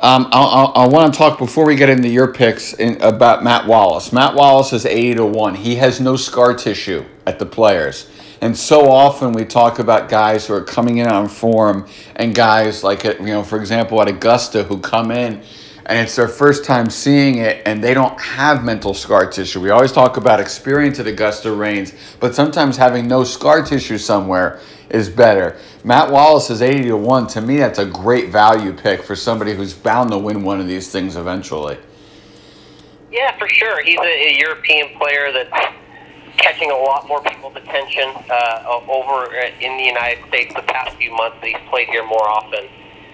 um, 0.00 0.28
I, 0.32 0.88
want 0.88 1.14
to 1.14 1.18
talk 1.18 1.38
before 1.38 1.64
we 1.66 1.76
get 1.76 1.88
into 1.88 2.08
your 2.08 2.32
picks 2.32 2.72
in, 2.72 3.00
about 3.00 3.44
Matt 3.44 3.68
Wallace. 3.68 4.12
Matt 4.12 4.34
Wallace 4.34 4.72
is 4.72 4.84
eighty 4.84 5.14
to 5.14 5.24
one. 5.24 5.54
He 5.54 5.76
has 5.76 6.00
no 6.00 6.16
scar 6.16 6.54
tissue 6.54 7.04
at 7.28 7.38
the 7.38 7.46
players. 7.46 8.10
And 8.40 8.56
so 8.56 8.90
often 8.90 9.32
we 9.32 9.44
talk 9.44 9.78
about 9.78 10.08
guys 10.08 10.48
who 10.48 10.54
are 10.54 10.64
coming 10.64 10.98
in 10.98 11.06
on 11.06 11.28
form 11.28 11.88
and 12.16 12.34
guys 12.34 12.82
like, 12.82 13.04
you 13.04 13.18
know, 13.20 13.44
for 13.44 13.58
example, 13.58 14.02
at 14.02 14.08
Augusta 14.08 14.64
who 14.64 14.78
come 14.78 15.12
in 15.12 15.42
and 15.88 15.98
it's 15.98 16.14
their 16.14 16.28
first 16.28 16.64
time 16.64 16.90
seeing 16.90 17.38
it 17.38 17.62
and 17.64 17.82
they 17.82 17.94
don't 17.94 18.20
have 18.20 18.62
mental 18.62 18.92
scar 18.92 19.28
tissue. 19.28 19.58
We 19.60 19.70
always 19.70 19.90
talk 19.90 20.18
about 20.18 20.38
experience 20.38 21.00
at 21.00 21.06
Augusta 21.06 21.50
Reigns, 21.50 21.94
but 22.20 22.34
sometimes 22.34 22.76
having 22.76 23.08
no 23.08 23.24
scar 23.24 23.62
tissue 23.62 23.96
somewhere 23.96 24.60
is 24.90 25.08
better. 25.08 25.56
Matt 25.84 26.10
Wallace 26.10 26.50
is 26.50 26.60
80 26.60 26.88
to 26.88 26.96
1. 26.96 27.26
To 27.28 27.40
me, 27.40 27.56
that's 27.56 27.78
a 27.78 27.86
great 27.86 28.28
value 28.28 28.74
pick 28.74 29.02
for 29.02 29.16
somebody 29.16 29.54
who's 29.54 29.72
bound 29.72 30.10
to 30.10 30.18
win 30.18 30.42
one 30.42 30.60
of 30.60 30.66
these 30.66 30.90
things 30.90 31.16
eventually. 31.16 31.78
Yeah, 33.10 33.36
for 33.38 33.48
sure. 33.48 33.82
He's 33.82 33.98
a, 33.98 34.28
a 34.28 34.38
European 34.38 34.94
player 34.98 35.32
that's 35.32 35.74
catching 36.36 36.70
a 36.70 36.76
lot 36.76 37.08
more 37.08 37.22
people's 37.22 37.56
attention 37.56 38.12
uh, 38.30 38.80
over 38.88 39.34
in 39.34 39.78
the 39.78 39.84
United 39.84 40.26
States 40.28 40.54
the 40.54 40.62
past 40.62 40.96
few 40.96 41.12
months. 41.12 41.38
He's 41.42 41.56
played 41.70 41.88
here 41.88 42.04
more 42.06 42.28
often. 42.28 42.68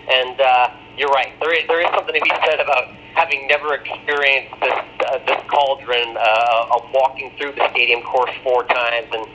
And, 0.08 0.40
uh, 0.40 0.70
you're 0.96 1.10
right. 1.10 1.32
There 1.40 1.52
is, 1.54 1.66
there 1.66 1.80
is 1.80 1.90
something 1.94 2.14
to 2.14 2.20
be 2.20 2.32
said 2.46 2.60
about 2.60 2.94
having 3.14 3.46
never 3.46 3.74
experienced 3.74 4.54
this, 4.60 4.78
uh, 5.06 5.18
this 5.26 5.40
cauldron 5.50 6.16
uh, 6.16 6.76
of 6.78 6.86
walking 6.92 7.32
through 7.38 7.52
the 7.52 7.68
stadium 7.70 8.02
course 8.02 8.30
four 8.42 8.64
times 8.64 9.08
and 9.12 9.26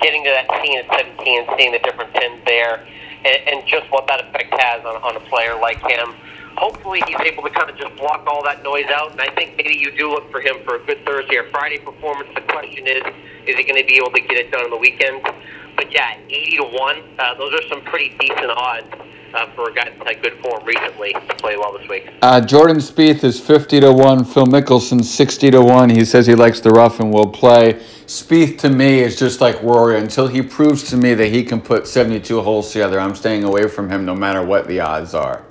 getting 0.00 0.24
to 0.24 0.30
that 0.30 0.48
scene 0.60 0.78
at 0.78 0.86
17 0.96 1.40
and 1.40 1.48
seeing 1.58 1.72
the 1.72 1.78
different 1.80 2.12
pins 2.14 2.40
there 2.44 2.86
and, 3.24 3.40
and 3.48 3.66
just 3.66 3.90
what 3.92 4.06
that 4.06 4.24
effect 4.24 4.52
has 4.58 4.84
on, 4.84 4.96
on 5.02 5.16
a 5.16 5.24
player 5.28 5.58
like 5.60 5.80
him. 5.84 6.14
Hopefully, 6.56 7.02
he's 7.08 7.20
able 7.20 7.42
to 7.42 7.50
kind 7.50 7.68
of 7.68 7.76
just 7.76 7.96
block 7.96 8.24
all 8.28 8.44
that 8.44 8.62
noise 8.62 8.86
out, 8.94 9.10
and 9.10 9.20
I 9.20 9.28
think 9.34 9.56
maybe 9.56 9.76
you 9.76 9.90
do 9.90 10.12
look 10.12 10.30
for 10.30 10.40
him 10.40 10.62
for 10.64 10.76
a 10.76 10.86
good 10.86 11.04
Thursday 11.04 11.36
or 11.36 11.50
Friday 11.50 11.78
performance. 11.78 12.30
The 12.34 12.42
question 12.42 12.86
is, 12.86 13.02
is 13.46 13.56
he 13.56 13.64
going 13.64 13.80
to 13.80 13.86
be 13.86 13.96
able 13.96 14.12
to 14.12 14.20
get 14.20 14.38
it 14.38 14.52
done 14.52 14.62
on 14.62 14.70
the 14.70 14.78
weekend? 14.78 15.20
But 15.74 15.92
yeah, 15.92 16.16
80 16.30 16.56
to 16.58 16.62
1, 16.62 17.02
uh, 17.18 17.34
those 17.34 17.52
are 17.54 17.62
some 17.68 17.82
pretty 17.82 18.16
decent 18.20 18.52
odds 18.54 18.86
uh, 19.34 19.46
for 19.54 19.70
a 19.70 19.74
guy 19.74 19.90
that's 19.90 20.08
had 20.08 20.22
good 20.22 20.38
form 20.40 20.64
recently 20.64 21.12
to 21.12 21.34
play 21.36 21.56
well 21.56 21.76
this 21.76 21.88
week. 21.88 22.08
Uh, 22.22 22.40
Jordan 22.40 22.76
Spieth 22.76 23.24
is 23.24 23.40
50 23.40 23.80
to 23.80 23.92
1. 23.92 24.24
Phil 24.24 24.46
Mickelson 24.46 25.02
60 25.02 25.50
to 25.50 25.62
1. 25.62 25.90
He 25.90 26.04
says 26.04 26.26
he 26.26 26.34
likes 26.34 26.60
the 26.60 26.70
rough 26.70 27.00
and 27.00 27.12
will 27.12 27.28
play. 27.28 27.74
Spieth 28.06 28.58
to 28.58 28.70
me 28.70 29.00
is 29.00 29.18
just 29.18 29.40
like 29.40 29.60
Rory. 29.62 29.98
Until 29.98 30.28
he 30.28 30.42
proves 30.42 30.84
to 30.90 30.96
me 30.96 31.14
that 31.14 31.28
he 31.28 31.42
can 31.42 31.60
put 31.60 31.86
72 31.86 32.40
holes 32.42 32.72
together, 32.72 33.00
I'm 33.00 33.14
staying 33.14 33.44
away 33.44 33.68
from 33.68 33.90
him 33.90 34.04
no 34.04 34.14
matter 34.14 34.44
what 34.44 34.68
the 34.68 34.80
odds 34.80 35.14
are. 35.14 35.44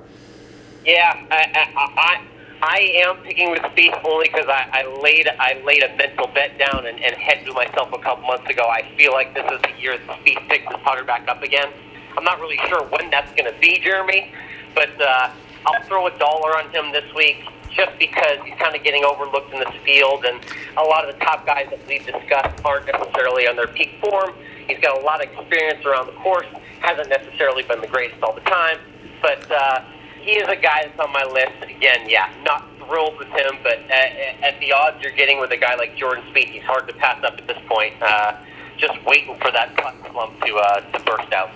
Yeah, 0.84 1.26
I, 1.30 1.70
I, 1.76 1.90
I, 1.96 2.26
I 2.62 2.78
am 3.04 3.16
picking 3.24 3.50
with 3.50 3.60
Spieth 3.62 4.04
only 4.04 4.28
because 4.32 4.46
I, 4.48 4.68
I 4.72 5.00
laid 5.02 5.28
I 5.28 5.62
laid 5.64 5.82
a 5.82 5.96
mental 5.96 6.28
bet 6.28 6.58
down 6.58 6.86
and, 6.86 7.02
and 7.02 7.16
hedged 7.16 7.52
myself 7.52 7.92
a 7.92 7.98
couple 7.98 8.26
months 8.26 8.48
ago. 8.48 8.68
I 8.68 8.90
feel 8.96 9.12
like 9.12 9.34
this 9.34 9.44
is 9.50 9.60
the 9.62 9.80
year 9.80 9.98
that 9.98 10.20
Spieth 10.20 10.48
picks 10.48 10.64
his 10.64 10.82
putter 10.82 11.04
back 11.04 11.28
up 11.28 11.42
again. 11.42 11.72
I'm 12.16 12.24
not 12.24 12.40
really 12.40 12.58
sure 12.68 12.82
when 12.84 13.10
that's 13.10 13.30
going 13.32 13.52
to 13.52 13.58
be, 13.60 13.80
Jeremy, 13.80 14.32
but 14.74 15.00
uh, 15.00 15.30
I'll 15.66 15.82
throw 15.84 16.06
a 16.06 16.18
dollar 16.18 16.56
on 16.58 16.70
him 16.70 16.92
this 16.92 17.04
week 17.14 17.44
just 17.70 17.98
because 17.98 18.38
he's 18.44 18.54
kind 18.58 18.76
of 18.76 18.84
getting 18.84 19.04
overlooked 19.04 19.52
in 19.52 19.58
this 19.58 19.74
field, 19.84 20.24
and 20.24 20.40
a 20.76 20.82
lot 20.82 21.08
of 21.08 21.12
the 21.12 21.24
top 21.24 21.44
guys 21.44 21.66
that 21.70 21.80
we've 21.88 22.06
discussed 22.06 22.64
aren't 22.64 22.86
necessarily 22.86 23.48
on 23.48 23.56
their 23.56 23.66
peak 23.66 23.98
form. 24.00 24.32
He's 24.68 24.78
got 24.78 25.00
a 25.00 25.04
lot 25.04 25.24
of 25.24 25.30
experience 25.30 25.84
around 25.84 26.06
the 26.06 26.12
course, 26.12 26.46
hasn't 26.80 27.08
necessarily 27.08 27.62
been 27.64 27.80
the 27.80 27.88
greatest 27.88 28.22
all 28.22 28.32
the 28.32 28.40
time, 28.42 28.78
but 29.20 29.50
uh, 29.50 29.82
he 30.20 30.32
is 30.32 30.48
a 30.48 30.56
guy 30.56 30.86
that's 30.86 30.98
on 31.00 31.12
my 31.12 31.24
list. 31.24 31.52
And 31.60 31.70
again, 31.70 32.08
yeah, 32.08 32.32
not 32.44 32.68
thrilled 32.78 33.18
with 33.18 33.28
him, 33.28 33.58
but 33.62 33.78
at, 33.90 34.42
at 34.42 34.60
the 34.60 34.72
odds 34.72 35.02
you're 35.02 35.12
getting 35.12 35.40
with 35.40 35.50
a 35.50 35.56
guy 35.56 35.74
like 35.74 35.96
Jordan 35.96 36.24
Spieth, 36.32 36.50
he's 36.50 36.62
hard 36.62 36.86
to 36.88 36.94
pass 36.94 37.22
up 37.24 37.38
at 37.38 37.46
this 37.46 37.58
point. 37.66 37.94
Uh, 38.00 38.36
just 38.78 38.94
waiting 39.04 39.36
for 39.36 39.50
that 39.52 39.74
slump 40.10 40.40
to 40.44 40.56
uh, 40.56 40.80
to 40.80 41.04
burst 41.04 41.32
out. 41.32 41.50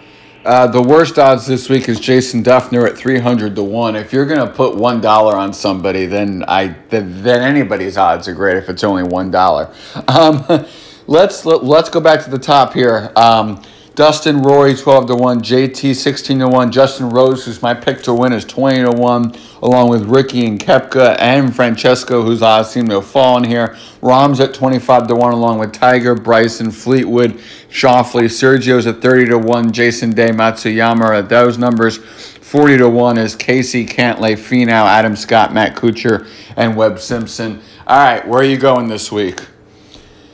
Uh, 0.44 0.68
the 0.68 0.80
worst 0.80 1.18
odds 1.18 1.46
this 1.46 1.68
week 1.68 1.88
is 1.88 1.98
Jason 1.98 2.44
Dufner 2.44 2.88
at 2.88 2.96
three 2.96 3.18
hundred 3.18 3.56
to 3.56 3.62
one. 3.62 3.96
If 3.96 4.12
you're 4.12 4.24
gonna 4.24 4.50
put 4.50 4.76
one 4.76 5.00
dollar 5.00 5.36
on 5.36 5.52
somebody, 5.52 6.06
then 6.06 6.44
I 6.46 6.76
then, 6.90 7.22
then, 7.22 7.42
anybody's 7.42 7.96
odds 7.96 8.28
are 8.28 8.34
great. 8.34 8.56
If 8.56 8.68
it's 8.68 8.84
only 8.84 9.02
one 9.02 9.32
dollar, 9.32 9.74
um, 10.06 10.44
let's 11.08 11.44
let, 11.44 11.58
us 11.58 11.62
let 11.64 11.84
us 11.84 11.90
go 11.90 12.00
back 12.00 12.22
to 12.24 12.30
the 12.30 12.38
top 12.38 12.72
here. 12.72 13.10
Um, 13.16 13.60
Dustin 13.98 14.42
Rory 14.42 14.76
12 14.76 15.08
to 15.08 15.16
1, 15.16 15.40
JT 15.40 15.92
16 15.92 16.38
to 16.38 16.46
1, 16.46 16.70
Justin 16.70 17.10
Rose, 17.10 17.44
who's 17.44 17.60
my 17.60 17.74
pick 17.74 18.00
to 18.02 18.14
win, 18.14 18.32
is 18.32 18.44
20 18.44 18.82
to 18.82 18.92
1, 18.92 19.34
along 19.60 19.90
with 19.90 20.04
Rickie 20.04 20.46
and 20.46 20.60
Koepka 20.60 21.16
and 21.18 21.52
Francesco, 21.52 22.22
whose 22.22 22.40
odds 22.40 22.70
seem 22.70 22.88
to 22.90 23.00
have 23.00 23.08
fallen 23.08 23.42
here. 23.42 23.76
Rahm's 24.00 24.38
at 24.38 24.54
25 24.54 25.08
to 25.08 25.16
1, 25.16 25.32
along 25.32 25.58
with 25.58 25.72
Tiger, 25.72 26.14
Bryson, 26.14 26.70
Fleetwood, 26.70 27.40
Schauffele. 27.70 28.26
Sergio's 28.26 28.86
at 28.86 29.02
30 29.02 29.30
to 29.30 29.38
1, 29.38 29.72
Jason 29.72 30.12
Day, 30.12 30.30
Matsuyama 30.30 31.18
at 31.18 31.28
those 31.28 31.58
numbers. 31.58 31.96
40 31.96 32.78
to 32.78 32.88
1 32.88 33.18
is 33.18 33.34
Casey 33.34 33.84
Cantlay, 33.84 34.34
Finau, 34.34 34.86
Adam 34.86 35.16
Scott, 35.16 35.52
Matt 35.52 35.74
Kuchar, 35.74 36.28
and 36.56 36.76
Webb 36.76 37.00
Simpson. 37.00 37.60
All 37.88 37.98
right, 37.98 38.24
where 38.28 38.42
are 38.42 38.44
you 38.44 38.58
going 38.58 38.86
this 38.86 39.10
week? 39.10 39.40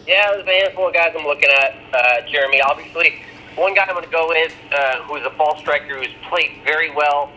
Yeah, 0.07 0.33
there's 0.33 0.47
a 0.47 0.65
handful 0.65 0.89
of 0.89 0.93
guys 0.93 1.15
I'm 1.19 1.25
looking 1.25 1.49
at, 1.49 1.75
uh, 1.95 2.29
Jeremy. 2.31 2.61
Obviously, 2.61 3.23
one 3.57 3.75
guy 3.75 3.85
I'm 3.87 3.95
going 3.95 4.05
to 4.05 4.11
go 4.11 4.29
with, 4.29 4.55
uh, 4.73 5.03
who's 5.03 5.23
a 5.25 5.31
ball 5.31 5.57
striker 5.59 5.99
who's 5.99 6.15
played 6.29 6.61
very 6.65 6.91
well 6.91 7.31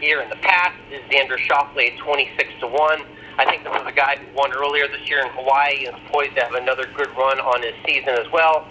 here 0.00 0.20
in 0.20 0.28
the 0.28 0.36
past, 0.36 0.78
is 0.90 1.00
Xander 1.10 1.36
Schauffele 1.38 1.92
at 1.92 1.98
26 1.98 2.50
to 2.60 2.66
1. 2.66 3.02
I 3.38 3.44
think 3.44 3.64
this 3.64 3.74
is 3.74 3.86
a 3.86 3.92
guy 3.92 4.16
who 4.16 4.36
won 4.36 4.52
earlier 4.52 4.86
this 4.86 5.08
year 5.08 5.20
in 5.20 5.30
Hawaii 5.32 5.86
and 5.86 5.96
is 5.96 6.02
poised 6.06 6.36
to 6.36 6.42
have 6.42 6.54
another 6.54 6.86
good 6.94 7.10
run 7.18 7.40
on 7.40 7.62
his 7.62 7.74
season 7.84 8.14
as 8.14 8.30
well. 8.32 8.68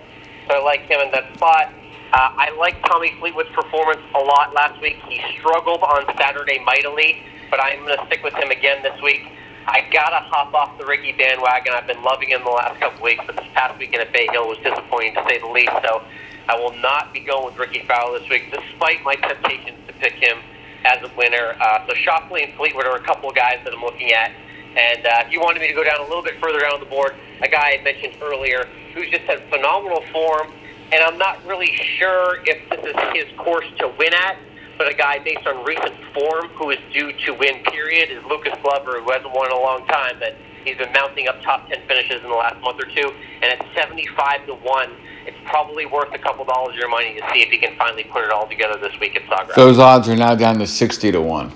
So 0.48 0.56
I 0.56 0.64
like 0.64 0.88
him 0.88 1.02
in 1.02 1.12
that 1.12 1.34
spot. 1.36 1.74
Uh, 2.14 2.32
I 2.38 2.56
like 2.58 2.82
Tommy 2.86 3.12
Fleetwood's 3.20 3.50
performance 3.50 4.02
a 4.16 4.20
lot 4.20 4.54
last 4.54 4.80
week. 4.82 4.98
He 5.10 5.20
struggled 5.40 5.82
on 5.82 6.06
Saturday 6.16 6.60
mightily, 6.64 7.24
but 7.50 7.60
I'm 7.60 7.84
going 7.84 7.98
to 7.98 8.06
stick 8.06 8.24
with 8.24 8.36
him 8.36 8.52
again 8.52 8.82
this 8.84 9.00
week. 9.02 9.28
I 9.66 9.88
gotta 9.92 10.20
hop 10.20 10.54
off 10.54 10.78
the 10.78 10.86
Rickie 10.86 11.14
bandwagon. 11.14 11.74
I've 11.74 11.88
been 11.88 12.04
loving 12.04 12.30
him 12.30 12.44
the 12.44 12.50
last 12.50 12.80
couple 12.82 13.02
weeks, 13.02 13.24
but 13.26 13.38
this 13.38 13.48
past 13.54 13.80
weekend 13.80 14.04
at 14.04 14.12
Bay 14.12 14.28
Hill 14.32 14.48
was 14.48 14.58
disappointing 14.58 15.16
to 15.16 15.24
say 15.24 15.40
the 15.40 15.48
least. 15.48 15.72
So 15.88 16.04
I 16.50 16.56
will 16.60 16.76
not 16.78 17.14
be 17.14 17.20
going 17.20 17.46
with 17.46 17.58
Rickie 17.58 17.86
Fowler 17.88 18.20
this 18.20 18.30
week, 18.30 18.52
despite 18.52 19.04
my 19.04 19.16
temptations 19.16 19.80
to 19.88 19.94
pick 19.94 20.14
him 20.14 20.38
as 20.86 21.02
a 21.04 21.12
winner. 21.16 21.56
Uh, 21.60 21.88
so 21.88 21.94
Schauffele 21.94 22.44
and 22.44 22.54
Fleetwood 22.56 22.86
are 22.86 22.98
a 22.98 23.04
couple 23.04 23.30
of 23.30 23.36
guys 23.36 23.60
that 23.64 23.74
I'm 23.74 23.82
looking 23.82 24.12
at. 24.12 24.32
And 24.76 25.06
uh, 25.06 25.24
if 25.26 25.32
you 25.32 25.40
wanted 25.40 25.62
me 25.62 25.68
to 25.68 25.74
go 25.74 25.84
down 25.84 26.00
a 26.00 26.04
little 26.04 26.24
bit 26.24 26.40
further 26.42 26.60
down 26.60 26.80
the 26.80 26.86
board, 26.86 27.16
a 27.42 27.48
guy 27.48 27.78
I 27.80 27.84
mentioned 27.84 28.18
earlier 28.22 28.68
who's 28.94 29.10
just 29.10 29.24
had 29.24 29.48
phenomenal 29.50 30.04
form 30.12 30.52
and 30.94 31.02
I'm 31.02 31.18
not 31.18 31.44
really 31.44 31.74
sure 31.98 32.38
if 32.46 32.70
this 32.70 32.86
is 32.86 32.96
his 33.14 33.26
course 33.38 33.66
to 33.80 33.88
win 33.98 34.14
at. 34.14 34.38
But 34.78 34.92
a 34.92 34.94
guy 34.94 35.18
based 35.20 35.46
on 35.48 35.66
recent 35.66 35.94
form 36.14 36.50
who 36.50 36.70
is 36.70 36.78
due 36.94 37.14
to 37.26 37.34
win, 37.34 37.64
period, 37.66 38.10
is 38.12 38.24
Lucas 38.26 38.54
Glover, 38.62 39.02
who 39.02 39.12
hasn't 39.12 39.34
won 39.34 39.48
in 39.50 39.58
a 39.58 39.60
long 39.60 39.86
time, 39.88 40.18
but 40.20 40.36
he's 40.66 40.78
been 40.78 40.92
mounting 40.94 41.28
up 41.28 41.42
top 41.42 41.70
10 41.70 41.88
finishes 41.88 42.22
in 42.22 42.30
the 42.30 42.36
last 42.36 42.60
month 42.62 42.80
or 42.82 42.86
two. 42.86 43.14
And 43.42 43.54
at 43.54 43.66
75 43.76 44.46
to 44.48 44.54
1, 44.54 44.92
it's 45.26 45.38
probably 45.46 45.86
worth 45.86 46.14
a 46.14 46.18
couple 46.18 46.46
dollars 46.46 46.74
of 46.74 46.80
your 46.80 46.90
money 46.90 47.20
to 47.20 47.22
see 47.34 47.42
if 47.42 47.50
he 47.50 47.58
can 47.58 47.76
finally 47.78 48.04
put 48.04 48.24
it 48.24 48.32
all 48.32 48.48
together 48.48 48.78
this 48.80 48.98
week 49.00 49.16
at 49.16 49.24
Sawgrass. 49.24 49.56
Those 49.56 49.80
odds 49.80 50.10
are 50.10 50.16
now 50.16 50.36
down 50.36 50.60
to 50.60 50.68
60 50.68 51.12
to 51.12 51.22
1. 51.22 51.54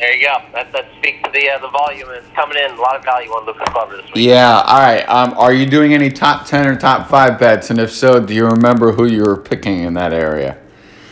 There 0.00 0.16
you 0.16 0.26
go. 0.26 0.38
That, 0.54 0.72
that 0.72 0.88
speaks 0.96 1.22
to 1.24 1.30
the 1.30 1.50
uh, 1.50 1.58
the 1.58 1.68
volume. 1.68 2.08
It's 2.12 2.26
coming 2.34 2.56
in 2.56 2.70
a 2.70 2.80
lot 2.80 2.96
of 2.96 3.04
value 3.04 3.28
on 3.32 3.44
Lucas 3.44 3.68
Glover 3.70 3.98
this 3.98 4.06
week. 4.14 4.24
Yeah. 4.24 4.62
All 4.66 4.78
right. 4.78 5.06
Um, 5.06 5.34
are 5.36 5.52
you 5.52 5.66
doing 5.66 5.92
any 5.92 6.08
top 6.08 6.46
ten 6.46 6.66
or 6.66 6.74
top 6.74 7.10
five 7.10 7.38
bets? 7.38 7.68
And 7.68 7.78
if 7.78 7.92
so, 7.92 8.18
do 8.18 8.32
you 8.32 8.46
remember 8.46 8.92
who 8.92 9.04
you 9.04 9.22
were 9.22 9.36
picking 9.36 9.80
in 9.80 9.92
that 9.94 10.14
area? 10.14 10.56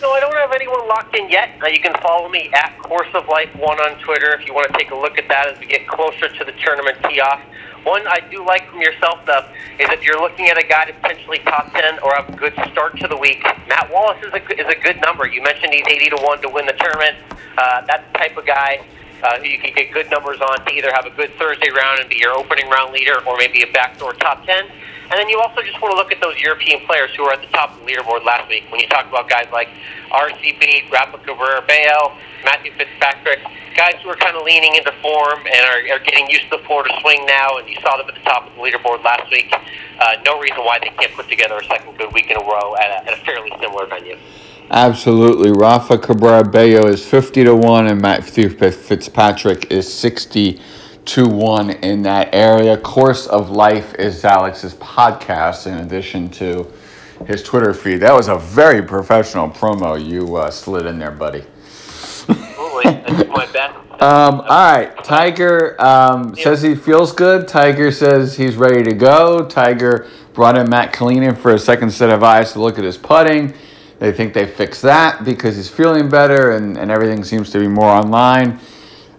No, 0.00 0.10
I 0.10 0.20
don't 0.20 0.34
have 0.36 0.52
anyone 0.52 0.88
locked 0.88 1.14
in 1.14 1.28
yet. 1.28 1.50
Uh, 1.62 1.66
you 1.66 1.80
can 1.80 1.92
follow 2.00 2.30
me 2.30 2.48
at 2.54 2.78
Course 2.78 3.08
of 3.12 3.28
Life 3.28 3.54
One 3.56 3.78
on 3.78 4.00
Twitter 4.00 4.32
if 4.32 4.46
you 4.46 4.54
want 4.54 4.72
to 4.72 4.78
take 4.78 4.90
a 4.90 4.96
look 4.96 5.18
at 5.18 5.28
that 5.28 5.52
as 5.52 5.60
we 5.60 5.66
get 5.66 5.86
closer 5.86 6.30
to 6.30 6.44
the 6.46 6.52
tournament 6.52 6.96
tee 7.10 7.20
off. 7.20 7.42
One 7.88 8.06
I 8.06 8.20
do 8.20 8.44
like 8.44 8.68
from 8.68 8.82
yourself, 8.82 9.24
though, 9.24 9.48
is 9.80 9.88
if 9.88 10.04
you're 10.04 10.20
looking 10.20 10.48
at 10.48 10.58
a 10.58 10.66
guy 10.68 10.84
to 10.84 10.92
potentially 10.92 11.38
top 11.38 11.72
10 11.72 12.00
or 12.00 12.12
a 12.16 12.36
good 12.36 12.52
start 12.70 13.00
to 13.00 13.08
the 13.08 13.16
week, 13.16 13.42
Matt 13.66 13.88
Wallace 13.90 14.22
is 14.22 14.30
a, 14.34 14.60
is 14.60 14.68
a 14.68 14.78
good 14.78 15.00
number. 15.00 15.26
You 15.26 15.40
mentioned 15.42 15.72
he's 15.72 15.88
80 15.88 16.10
to 16.10 16.16
1 16.16 16.42
to 16.42 16.48
win 16.50 16.66
the 16.66 16.74
tournament. 16.74 17.16
Uh, 17.56 17.80
that's 17.86 18.04
type 18.12 18.36
of 18.36 18.44
guy 18.44 18.84
uh, 19.22 19.38
you 19.42 19.58
can 19.58 19.74
get 19.74 19.92
good 19.92 20.10
numbers 20.10 20.40
on 20.40 20.64
to 20.64 20.70
either 20.72 20.92
have 20.92 21.06
a 21.06 21.10
good 21.10 21.32
Thursday 21.38 21.70
round 21.70 22.00
and 22.00 22.08
be 22.08 22.16
your 22.16 22.32
opening 22.32 22.68
round 22.68 22.92
leader 22.92 23.20
or 23.26 23.36
maybe 23.36 23.62
a 23.62 23.70
backdoor 23.72 24.14
top 24.14 24.44
10. 24.44 24.64
And 25.10 25.16
then 25.16 25.28
you 25.28 25.40
also 25.40 25.62
just 25.62 25.80
want 25.80 25.92
to 25.92 25.96
look 25.96 26.12
at 26.12 26.20
those 26.20 26.36
European 26.38 26.84
players 26.84 27.10
who 27.16 27.24
were 27.24 27.32
at 27.32 27.40
the 27.40 27.48
top 27.48 27.72
of 27.72 27.80
the 27.80 27.86
leaderboard 27.86 28.24
last 28.24 28.48
week. 28.48 28.64
When 28.70 28.78
you 28.80 28.88
talk 28.88 29.08
about 29.08 29.28
guys 29.28 29.48
like 29.50 29.68
RCB, 30.12 30.92
Rafa 30.92 31.18
Cabrera 31.24 31.64
Bello, 31.66 32.12
Matthew 32.44 32.72
Fitzpatrick, 32.76 33.40
guys 33.74 33.96
who 34.02 34.10
are 34.10 34.16
kind 34.16 34.36
of 34.36 34.44
leaning 34.44 34.74
into 34.74 34.92
form 35.00 35.40
and 35.48 35.62
are, 35.64 35.96
are 35.96 36.04
getting 36.04 36.28
used 36.28 36.50
to 36.52 36.58
the 36.58 36.62
Florida 36.66 36.92
swing 37.00 37.24
now, 37.24 37.56
and 37.56 37.66
you 37.68 37.76
saw 37.80 37.96
them 37.96 38.06
at 38.08 38.14
the 38.14 38.20
top 38.20 38.46
of 38.46 38.52
the 38.54 38.60
leaderboard 38.60 39.02
last 39.02 39.30
week. 39.30 39.48
Uh, 39.98 40.16
no 40.26 40.38
reason 40.38 40.58
why 40.58 40.78
they 40.78 40.90
can't 41.00 41.12
put 41.14 41.28
together 41.28 41.56
a 41.58 41.64
second 41.64 41.96
good 41.96 42.12
week 42.12 42.30
in 42.30 42.36
a 42.36 42.44
row 42.44 42.76
at 42.76 42.90
a, 42.90 43.10
at 43.10 43.18
a 43.18 43.24
fairly 43.24 43.50
similar 43.60 43.86
venue. 43.86 44.16
Absolutely. 44.70 45.50
Rafa 45.50 45.96
Cabrera 45.96 46.44
Bello 46.44 46.86
is 46.86 47.06
50 47.06 47.44
to 47.44 47.56
1, 47.56 47.86
and 47.86 48.00
Matthew 48.00 48.50
Fitzpatrick 48.50 49.70
is 49.70 49.92
60 49.92 50.60
to 51.06 51.26
1 51.26 51.70
in 51.70 52.02
that 52.02 52.34
area. 52.34 52.76
Course 52.76 53.26
of 53.28 53.48
Life 53.48 53.94
is 53.94 54.24
Alex's 54.24 54.74
podcast, 54.74 55.66
in 55.66 55.78
addition 55.78 56.28
to 56.30 56.70
his 57.26 57.42
Twitter 57.42 57.72
feed. 57.72 57.96
That 57.96 58.14
was 58.14 58.28
a 58.28 58.36
very 58.36 58.82
professional 58.82 59.48
promo 59.48 60.02
you 60.04 60.36
uh, 60.36 60.50
slid 60.50 60.84
in 60.84 60.98
there, 60.98 61.12
buddy. 61.12 61.44
Absolutely. 62.28 62.92
Thank 62.92 63.18
you, 63.26 63.52
Ben. 63.52 63.70
Um, 64.00 64.42
all 64.42 64.72
right, 64.72 65.02
Tiger 65.02 65.80
um, 65.80 66.36
says 66.36 66.62
he 66.62 66.76
feels 66.76 67.12
good. 67.12 67.48
Tiger 67.48 67.90
says 67.90 68.36
he's 68.36 68.54
ready 68.54 68.84
to 68.84 68.94
go. 68.94 69.44
Tiger 69.46 70.06
brought 70.34 70.56
in 70.56 70.68
Matt 70.68 70.92
Killen 70.92 71.36
for 71.36 71.54
a 71.54 71.58
second 71.58 71.90
set 71.90 72.10
of 72.10 72.22
eyes 72.22 72.52
to 72.52 72.60
look 72.60 72.78
at 72.78 72.84
his 72.84 72.96
putting. 72.96 73.54
They 73.98 74.12
think 74.12 74.32
they 74.32 74.46
fixed 74.46 74.82
that 74.82 75.24
because 75.24 75.56
he's 75.56 75.68
feeling 75.68 76.08
better 76.08 76.52
and, 76.52 76.76
and 76.76 76.90
everything 76.90 77.24
seems 77.24 77.50
to 77.50 77.58
be 77.58 77.66
more 77.66 77.88
online. 77.88 78.60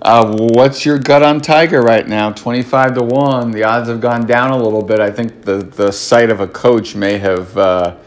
Uh, 0.02 0.34
what's 0.38 0.86
your 0.86 0.98
gut 0.98 1.22
on 1.22 1.42
Tiger 1.42 1.82
right 1.82 2.08
now? 2.08 2.32
25 2.32 2.96
to 2.96 3.04
1. 3.04 3.52
The 3.52 3.64
odds 3.64 3.90
have 3.90 4.00
gone 4.00 4.26
down 4.26 4.52
a 4.52 4.58
little 4.58 4.82
bit. 4.82 5.02
I 5.02 5.12
think 5.12 5.42
the, 5.44 5.58
the 5.58 5.92
sight 5.92 6.30
of 6.30 6.40
a 6.40 6.48
coach 6.48 6.96
may 6.96 7.18
have, 7.18 7.58
uh, 7.58 7.98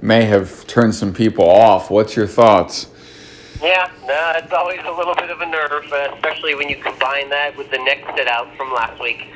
may 0.00 0.24
have 0.24 0.66
turned 0.66 0.94
some 0.94 1.12
people 1.12 1.48
off. 1.48 1.90
What's 1.90 2.16
your 2.16 2.26
thoughts? 2.26 2.88
Yeah, 3.60 3.90
no, 4.06 4.32
it's 4.36 4.52
always 4.52 4.80
a 4.86 4.90
little 4.90 5.14
bit 5.14 5.30
of 5.30 5.40
a 5.42 5.46
nerve, 5.46 5.84
especially 6.14 6.54
when 6.54 6.70
you 6.70 6.76
combine 6.76 7.28
that 7.30 7.54
with 7.56 7.70
the 7.70 7.78
next 7.78 8.14
sit 8.16 8.26
out 8.28 8.54
from 8.56 8.72
last 8.72 9.00
week. 9.00 9.28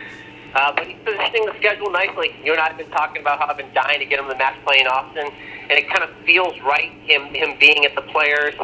Uh, 0.55 0.73
but 0.75 0.87
he's 0.87 0.99
positioning 1.05 1.47
the 1.47 1.55
schedule 1.59 1.91
nicely. 1.91 2.35
You 2.43 2.53
and 2.53 2.61
I 2.61 2.69
have 2.69 2.77
been 2.79 2.91
talking 2.91 3.23
about 3.23 3.39
how 3.39 3.47
I've 3.47 3.57
been 3.57 3.73
dying 3.73 4.01
to 4.01 4.07
get 4.07 4.19
him 4.19 4.29
the 4.29 4.37
match 4.37 4.57
play 4.65 4.81
in 4.81 4.87
Austin, 4.87 5.27
and 5.27 5.73
it 5.79 5.89
kind 5.89 6.03
of 6.03 6.11
feels 6.27 6.59
right 6.67 6.91
him 7.07 7.33
him 7.35 7.55
being 7.61 7.85
at 7.85 7.95
the 7.95 8.03
Players, 8.03 8.55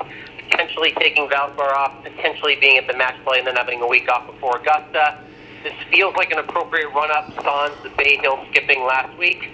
potentially 0.51 0.93
taking 0.99 1.29
Valspar 1.29 1.73
off, 1.75 2.03
potentially 2.03 2.57
being 2.61 2.79
at 2.79 2.87
the 2.87 2.97
match 2.97 3.15
play, 3.25 3.39
and 3.39 3.47
then 3.47 3.55
having 3.55 3.81
a 3.83 3.87
week 3.87 4.11
off 4.11 4.27
before 4.27 4.59
Augusta. 4.59 5.23
This 5.63 5.75
feels 5.91 6.15
like 6.17 6.31
an 6.33 6.39
appropriate 6.39 6.89
run 6.95 7.11
up 7.11 7.33
sans 7.43 7.75
the 7.83 7.91
Bay 7.91 8.19
Hill 8.23 8.39
skipping 8.51 8.83
last 8.85 9.17
week. 9.19 9.51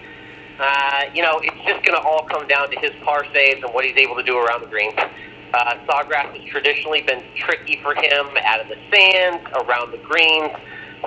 Uh, 0.59 1.05
you 1.15 1.23
know, 1.23 1.41
it's 1.43 1.65
just 1.67 1.85
going 1.85 1.97
to 1.97 2.03
all 2.07 2.25
come 2.25 2.47
down 2.47 2.71
to 2.71 2.79
his 2.79 2.93
par 3.03 3.25
saves 3.35 3.63
and 3.65 3.73
what 3.75 3.85
he's 3.85 3.97
able 3.97 4.15
to 4.17 4.23
do 4.23 4.39
around 4.39 4.61
the 4.63 4.69
greens. 4.69 4.95
Uh, 4.97 5.77
Sawgrass 5.87 6.33
has 6.33 6.45
traditionally 6.49 7.03
been 7.03 7.23
tricky 7.37 7.79
for 7.83 7.95
him 7.95 8.27
out 8.45 8.61
of 8.61 8.69
the 8.69 8.77
sands, 8.91 9.45
around 9.55 9.93
the 9.93 9.99
greens. 9.99 10.53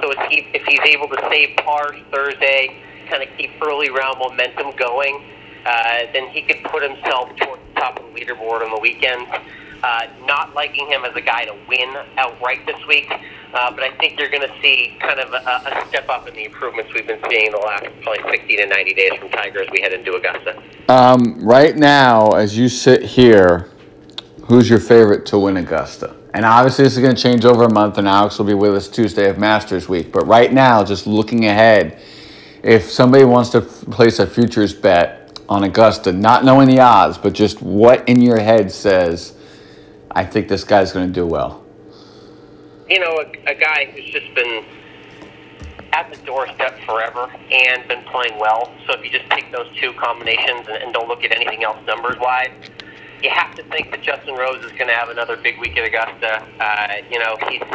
So 0.02 0.12
if, 0.12 0.30
he, 0.30 0.48
if 0.54 0.66
he's 0.66 0.82
able 0.82 1.08
to 1.10 1.28
save 1.30 1.58
pars 1.58 1.96
Thursday, 2.12 2.82
kind 3.10 3.24
of 3.24 3.30
keep 3.38 3.52
early 3.62 3.90
round 3.90 4.20
momentum 4.20 4.75
going, 4.78 5.24
uh, 5.66 6.12
then 6.14 6.30
he 6.30 6.42
could 6.42 6.64
put 6.66 6.84
himself 6.84 7.30
towards 7.38 7.62
the 7.74 7.80
top 7.80 8.00
of 8.00 8.06
the 8.06 8.20
leaderboard 8.20 8.64
on 8.64 8.72
the 8.72 8.80
weekend. 8.80 9.28
Uh, 9.84 10.08
not 10.25 10.54
liking 10.56 10.88
him 10.88 11.06
as 11.06 11.16
a 11.16 11.22
guy 11.22 11.46
to 11.46 11.56
win 11.68 11.96
outright 12.18 12.66
this 12.66 12.80
week, 12.88 13.12
uh, 13.54 13.72
but 13.72 13.84
I 13.84 13.96
think 13.98 14.20
you're 14.20 14.30
going 14.30 14.48
to 14.48 14.54
see 14.62 14.98
kind 15.00 15.20
of 15.20 15.32
a, 15.34 15.38
a, 15.38 15.86
step 15.90 16.10
up 16.10 16.28
in 16.28 16.34
the 16.34 16.46
improvements 16.46 16.92
we've 16.94 17.06
been 17.06 17.20
seeing 17.30 17.48
in 17.48 17.52
the 17.52 17.60
last 17.60 17.86
probably 18.02 18.24
60 18.32 18.56
to 18.58 18.66
90 18.66 18.94
days 18.96 19.14
from 19.20 19.30
Tiger 19.30 19.62
as 19.62 19.70
we 19.72 19.82
head 19.82 19.94
into 19.94 20.14
Augusta. 20.14 20.62
Um, 20.90 21.40
right 21.40 21.75
now, 21.75 22.32
as 22.32 22.58
you 22.58 22.68
sit 22.68 23.04
here, 23.04 23.70
who's 24.46 24.70
your 24.70 24.80
favorite 24.80 25.25
to 25.28 25.40
win 25.40 25.58
Augusta? 25.58 26.16
And 26.36 26.44
obviously, 26.44 26.84
this 26.84 26.98
is 26.98 27.01
going 27.01 27.15
to 27.15 27.22
change 27.22 27.46
over 27.46 27.63
a 27.63 27.72
month, 27.72 27.98
and 27.98 28.10
Alex 28.10 28.38
will 28.38 28.46
be 28.46 28.54
with 28.54 28.75
us 28.75 28.89
Tuesday 28.89 29.30
of 29.30 29.38
Masters 29.38 29.88
Week. 29.88 30.12
But 30.12 30.27
right 30.27 30.51
now, 30.51 30.84
just 30.84 31.08
looking 31.08 31.46
ahead, 31.46 31.98
if 32.62 32.92
somebody 32.92 33.24
wants 33.24 33.51
to 33.51 33.62
place 33.62 34.20
a 34.20 34.27
futures 34.27 34.74
bet 34.74 35.39
on 35.48 35.63
Augusta, 35.63 36.12
not 36.12 36.44
knowing 36.44 36.68
the 36.68 36.82
odds, 36.82 37.18
but 37.18 37.32
just 37.32 37.62
what 37.62 38.10
in 38.10 38.22
your 38.22 38.38
head 38.38 38.70
says, 38.70 39.38
I 40.12 40.25
think 40.25 40.50
this 40.50 40.65
guy's 40.65 40.92
going 40.92 41.08
to 41.08 41.13
do 41.13 41.25
well. 41.25 41.63
You 42.89 43.00
know, 43.00 43.24
a, 43.24 43.51
a 43.51 43.56
guy 43.56 43.86
who's 43.86 44.12
just 44.12 44.36
been 44.36 44.65
at 45.94 46.12
the 46.12 46.18
doorstep 46.25 46.77
forever 46.86 47.34
and 47.50 47.88
been 47.88 48.04
playing 48.12 48.38
well. 48.38 48.75
So 48.86 49.00
if 49.00 49.06
you 49.06 49.10
just 49.10 49.30
take 49.30 49.54
those 49.54 49.70
two 49.80 49.94
combinations 49.94 50.68
and, 50.68 50.84
and 50.84 50.94
don't 50.94 51.08
look 51.08 51.24
at 51.24 51.32
anything 51.32 51.63
else 51.63 51.77
numbers 51.88 52.20
wise, 52.20 52.51
you 53.25 53.32
have 53.32 53.55
to 53.55 53.63
think 53.74 53.89
that 53.89 54.03
Justin 54.03 54.36
Rose 54.36 54.63
is 54.63 54.72
going 54.74 54.86
to 54.86 54.94
have 54.94 55.10
another 55.10 55.36
big 55.36 55.58
week 55.60 55.75
at 55.77 55.84
Augusta. 55.84 56.46
Uh, 56.62 56.88
you 57.10 57.17
know, 57.17 57.36
he's 57.50 57.65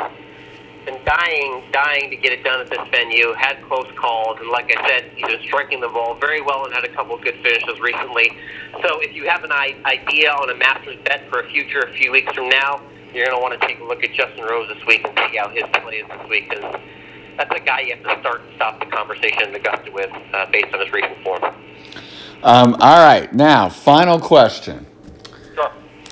been 0.87 1.03
dying, 1.05 1.65
dying 1.73 2.09
to 2.09 2.17
get 2.17 2.33
it 2.33 2.45
done 2.45 2.61
at 2.61 2.71
this 2.71 2.87
venue. 2.93 3.35
Had 3.35 3.61
close 3.67 3.91
calls, 3.99 4.39
and 4.39 4.49
like 4.49 4.71
I 4.71 4.89
said, 4.89 5.11
he's 5.17 5.27
been 5.27 5.43
striking 5.43 5.81
the 5.81 5.89
ball 5.89 6.15
very 6.15 6.41
well 6.41 6.65
and 6.65 6.73
had 6.73 6.85
a 6.85 6.95
couple 6.95 7.17
of 7.17 7.23
good 7.23 7.35
finishes 7.43 7.81
recently. 7.81 8.31
So, 8.87 9.03
if 9.03 9.13
you 9.13 9.29
have 9.29 9.43
an 9.43 9.51
idea 9.51 10.31
on 10.31 10.51
a 10.51 10.55
Masters 10.55 10.99
bet 11.05 11.29
for 11.29 11.41
a 11.41 11.51
future 11.51 11.81
a 11.81 11.93
few 11.95 12.13
weeks 12.13 12.33
from 12.33 12.49
now, 12.49 12.81
you're 13.13 13.27
going 13.27 13.37
to 13.37 13.43
want 13.43 13.61
to 13.61 13.67
take 13.67 13.81
a 13.81 13.85
look 13.85 14.05
at 14.05 14.15
Justin 14.15 14.45
Rose 14.45 14.69
this 14.69 14.87
week 14.87 15.05
and 15.05 15.19
see 15.19 15.37
how 15.37 15.49
his 15.49 15.65
play 15.83 15.97
is 15.97 16.07
this 16.07 16.29
week 16.29 16.49
because 16.49 16.81
that's 17.37 17.51
a 17.51 17.65
guy 17.65 17.81
you 17.81 17.97
have 17.97 18.05
to 18.05 18.21
start 18.21 18.43
and 18.43 18.55
stop 18.55 18.79
the 18.79 18.87
conversation 18.87 19.49
in 19.49 19.55
Augusta 19.57 19.91
with 19.91 20.11
uh, 20.33 20.47
based 20.53 20.73
on 20.73 20.79
his 20.79 20.93
recent 20.93 21.21
form. 21.25 21.43
Um, 22.45 22.75
all 22.75 23.05
right, 23.05 23.33
now 23.35 23.69
final 23.69 24.21
question. 24.21 24.87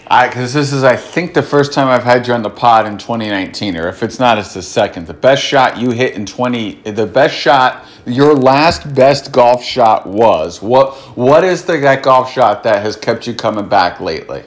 Because 0.09 0.55
this 0.55 0.73
is, 0.73 0.85
I 0.85 0.97
think, 0.97 1.35
the 1.35 1.43
first 1.43 1.75
time 1.75 1.89
I've 1.89 2.03
had 2.03 2.27
you 2.27 2.33
on 2.33 2.41
the 2.41 2.49
pod 2.49 2.87
in 2.87 2.97
2019, 2.97 3.77
or 3.77 3.89
if 3.89 4.03
it's 4.03 4.19
not, 4.19 4.39
it's 4.39 4.55
the 4.55 4.63
second. 4.63 5.07
The 5.07 5.13
best 5.13 5.43
shot 5.43 5.79
you 5.79 5.91
hit 5.91 6.15
in 6.15 6.25
20, 6.25 6.81
the 6.93 7.07
best 7.07 7.35
shot, 7.35 7.85
your 8.07 8.35
last 8.35 8.95
best 8.95 9.33
golf 9.33 9.63
shot 9.63 10.07
was 10.07 10.63
what? 10.63 10.95
What 11.15 11.45
is 11.45 11.65
the 11.65 11.77
that 11.79 12.03
golf 12.03 12.33
shot 12.33 12.63
that 12.63 12.81
has 12.81 12.97
kept 12.97 13.27
you 13.27 13.35
coming 13.35 13.69
back 13.69 14.01
lately? 14.01 14.45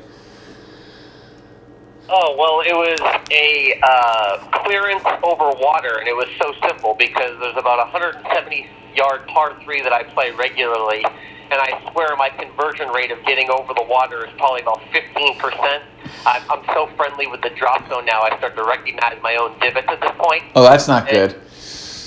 Oh 2.09 2.35
well, 2.37 2.61
it 2.61 2.73
was 2.73 2.99
a 3.31 3.79
uh, 3.83 4.63
clearance 4.63 5.03
over 5.23 5.51
water, 5.61 5.99
and 5.99 6.07
it 6.07 6.15
was 6.15 6.27
so 6.39 6.53
simple 6.67 6.95
because 6.97 7.39
there's 7.39 7.55
about 7.55 7.79
a 7.79 7.91
170 7.91 8.67
yard 8.95 9.27
par 9.27 9.57
three 9.63 9.81
that 9.83 9.93
I 9.93 10.03
play 10.03 10.31
regularly, 10.31 11.05
and 11.51 11.59
I 11.59 11.91
swear 11.91 12.15
my 12.15 12.29
conversion 12.29 12.87
rate 12.89 13.11
of 13.11 13.23
getting 13.25 13.49
over 13.49 13.73
the 13.73 13.83
water 13.83 14.25
is 14.25 14.31
probably 14.37 14.61
about 14.61 14.81
15 14.91 15.37
percent. 15.39 15.83
I'm, 16.25 16.43
I'm 16.49 16.63
so 16.73 16.87
friendly 16.95 17.27
with 17.27 17.41
the 17.41 17.49
drop 17.51 17.87
zone 17.89 18.05
now. 18.05 18.21
I 18.21 18.37
start 18.37 18.55
to 18.55 18.63
recognize 18.63 19.17
my 19.21 19.35
own 19.35 19.59
divots 19.59 19.87
at 19.89 20.01
this 20.01 20.11
point. 20.17 20.43
Oh, 20.55 20.63
that's 20.63 20.87
not 20.87 21.09
good. 21.09 21.35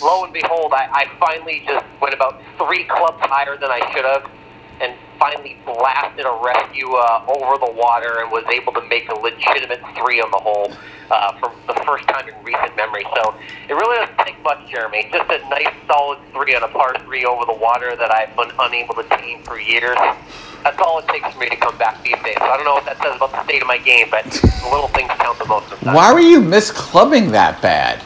lo 0.03 0.25
and 0.25 0.33
behold, 0.33 0.73
I, 0.73 0.89
I 0.93 1.19
finally 1.21 1.63
just 1.67 1.85
went 2.01 2.15
about 2.15 2.41
three 2.59 2.85
clubs 2.85 3.19
higher 3.23 3.57
than 3.57 3.71
I 3.71 3.81
should 3.93 4.05
have, 4.05 4.31
and 4.81 4.95
finally 5.19 5.57
blasted 5.65 6.27
a 6.27 6.41
rescue 6.43 6.93
uh, 6.95 7.25
over 7.29 7.59
the 7.59 7.73
water 7.73 8.21
and 8.21 8.31
was 8.31 8.45
able 8.53 8.73
to 8.73 8.83
make 8.89 9.09
a 9.09 9.15
legitimate 9.15 9.81
three 9.97 10.21
on 10.21 10.31
the 10.31 10.39
hole 10.39 10.73
uh, 11.11 11.33
for 11.39 11.53
the 11.67 11.75
first 11.87 12.07
time 12.09 12.29
in 12.29 12.35
recent 12.45 12.77
memory. 12.77 13.05
So 13.17 13.35
it 13.69 13.75
really 13.75 13.97
doesn't 14.05 14.19
take 14.25 14.43
much, 14.43 14.69
Jeremy. 14.71 15.09
Just 15.13 15.31
a 15.31 15.39
nice 15.49 15.73
solid 15.87 16.19
three 16.33 16.55
on 16.55 16.63
a 16.63 16.69
par 16.69 16.95
three 17.05 17.25
over 17.25 17.45
the 17.45 17.59
water 17.59 17.97
that 17.97 18.11
I've 18.11 18.35
been 18.37 18.51
unable 18.59 18.95
to 18.95 19.05
tame 19.17 19.43
for 19.43 19.59
years. 19.59 19.97
That's 20.63 20.81
all 20.81 20.99
it 20.99 21.09
takes 21.09 21.33
for 21.33 21.41
me 21.41 21.49
to 21.51 21.57
come 21.57 21.77
back 21.77 22.03
these 22.03 22.17
days. 22.25 22.37
So 22.39 22.47
I 22.47 22.57
don't 22.57 22.65
know 22.65 22.75
what 22.75 22.87
that 22.87 22.97
says 22.99 23.17
about 23.17 23.33
the 23.33 23.45
state 23.45 23.61
of 23.61 23.69
my 23.69 23.79
game, 23.79 24.09
but 24.11 24.25
the 24.25 24.69
little 24.71 24.89
things 24.89 25.11
count 25.19 25.39
the 25.39 25.45
most 25.45 25.69
sometimes. 25.69 25.95
Why 25.95 26.13
were 26.13 26.21
you 26.21 26.41
misclubbing 26.41 27.31
that 27.33 27.61
bad? 27.61 28.03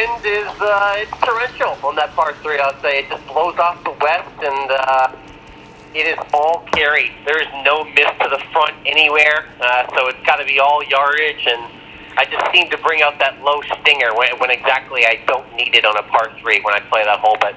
Wind 0.00 0.24
is 0.24 0.48
uh, 0.56 0.94
it's 0.96 1.12
torrential 1.20 1.76
on 1.84 1.94
that 1.96 2.16
par 2.16 2.32
three. 2.40 2.56
I'll 2.56 2.80
say 2.80 3.04
it 3.04 3.10
just 3.10 3.26
blows 3.26 3.58
off 3.58 3.84
the 3.84 3.92
west, 4.00 4.32
and 4.40 4.70
uh, 4.72 5.12
it 5.92 6.08
is 6.08 6.16
all 6.32 6.64
carry. 6.72 7.12
There 7.26 7.36
is 7.36 7.48
no 7.68 7.84
miss 7.84 8.08
to 8.24 8.32
the 8.32 8.40
front 8.50 8.80
anywhere, 8.86 9.44
uh, 9.60 9.84
so 9.92 10.08
it's 10.08 10.24
got 10.24 10.36
to 10.36 10.46
be 10.46 10.58
all 10.58 10.82
yardage. 10.84 11.44
And 11.44 11.68
I 12.16 12.24
just 12.24 12.40
seem 12.48 12.70
to 12.70 12.78
bring 12.78 13.02
out 13.02 13.18
that 13.18 13.44
low 13.44 13.60
stinger 13.82 14.16
when, 14.16 14.40
when 14.40 14.50
exactly 14.50 15.04
I 15.04 15.20
don't 15.26 15.44
need 15.52 15.74
it 15.74 15.84
on 15.84 15.94
a 15.98 16.02
par 16.08 16.32
three 16.40 16.62
when 16.64 16.72
I 16.72 16.80
play 16.88 17.04
that 17.04 17.20
hole. 17.20 17.36
But 17.38 17.52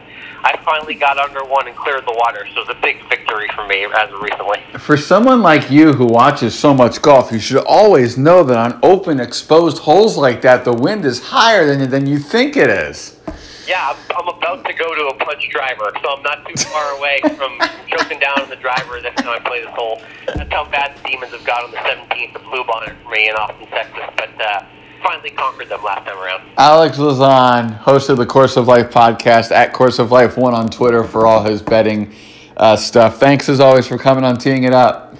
I 0.46 0.58
finally 0.66 0.96
got 0.96 1.18
under 1.18 1.44
one 1.46 1.68
and 1.68 1.76
cleared 1.76 2.06
the 2.06 2.12
water, 2.12 2.46
so 2.54 2.62
it's 2.62 2.70
a 2.70 2.82
big 2.82 2.98
victory 3.08 3.48
for 3.56 3.66
me 3.66 3.86
as 3.86 4.12
of 4.12 4.22
recently. 4.22 4.60
For 4.78 4.98
someone 4.98 5.42
like 5.42 5.72
you 5.72 5.94
who 5.94 6.06
watches 6.06 6.58
so 6.58 6.74
much 6.74 7.02
golf, 7.02 7.32
you 7.32 7.40
should 7.40 7.64
always 7.66 8.18
know 8.18 8.44
that 8.44 8.58
on 8.58 8.80
open, 8.84 9.22
exposed 9.22 9.78
holes 9.80 10.18
like 10.18 10.42
that, 10.42 10.66
the 10.66 10.74
wind 10.74 11.06
is 11.06 11.24
higher 11.24 11.66
than, 11.66 11.90
than 11.90 12.06
you 12.08 12.20
think 12.20 12.58
it 12.58 12.70
is. 12.70 13.18
Yeah, 13.66 13.96
I'm, 13.96 13.98
I'm 14.18 14.28
about 14.28 14.66
to 14.66 14.74
go 14.74 14.94
to 14.94 15.16
a 15.16 15.26
punch 15.26 15.48
driver, 15.50 15.94
so 16.04 16.18
I'm 16.18 16.24
not 16.24 16.46
too 16.46 16.62
far 16.66 16.98
away 16.98 17.22
from 17.38 17.58
choking 17.88 18.20
down 18.20 18.42
on 18.42 18.50
the 18.50 18.58
driver 18.58 19.00
next 19.00 19.24
time 19.24 19.30
I 19.30 19.40
play 19.40 19.62
this 19.62 19.72
hole. 19.72 20.02
That's 20.28 20.52
how 20.52 20.66
bad 20.70 20.98
the 20.98 21.08
Demons 21.08 21.32
have 21.32 21.46
got 21.46 21.64
on 21.64 21.72
the 21.72 21.78
17th, 21.78 22.34
the 22.34 22.40
blue 22.40 22.66
bonnet 22.66 22.98
for 23.02 23.10
me 23.12 23.30
in 23.30 23.36
Austin, 23.36 23.68
Texas. 23.68 24.04
But 24.18 24.42
uh, 24.42 24.66
finally 25.04 25.30
conquered 25.32 25.70
them 25.70 25.84
last 25.84 26.06
time 26.08 26.18
around. 26.18 26.44
Alex 26.58 26.98
Lazan, 26.98 27.74
host 27.74 28.10
of 28.10 28.18
the 28.18 28.26
Course 28.26 28.58
of 28.58 28.68
Life 28.68 28.92
podcast 28.92 29.52
at 29.52 29.74
Course 29.74 30.00
of 30.00 30.12
Life 30.12 30.38
One 30.38 30.54
on 30.54 30.70
Twitter 30.70 31.04
for 31.04 31.28
all 31.28 31.44
his 31.44 31.62
betting 31.62 32.14
uh, 32.58 32.76
stuff. 32.76 33.20
Thanks 33.20 33.50
as 33.50 33.60
always 33.60 33.88
for 33.88 33.98
coming 33.98 34.24
on 34.24 34.38
Teeing 34.38 34.64
It 34.64 34.74
Up. 34.74 35.16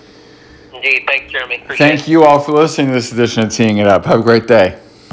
Indeed, 0.74 1.04
thanks, 1.06 1.32
Jeremy. 1.32 1.58
Appreciate 1.58 1.88
Thank 1.88 2.08
you 2.08 2.24
all 2.24 2.40
for 2.40 2.54
listening 2.54 2.88
to 2.88 2.94
this 2.94 3.12
edition 3.12 3.44
of 3.44 3.52
Teeing 3.52 3.78
It 3.78 3.88
Up. 3.88 4.06
Have 4.06 4.20
a 4.20 4.24
great 4.24 4.48
day. 4.48 4.80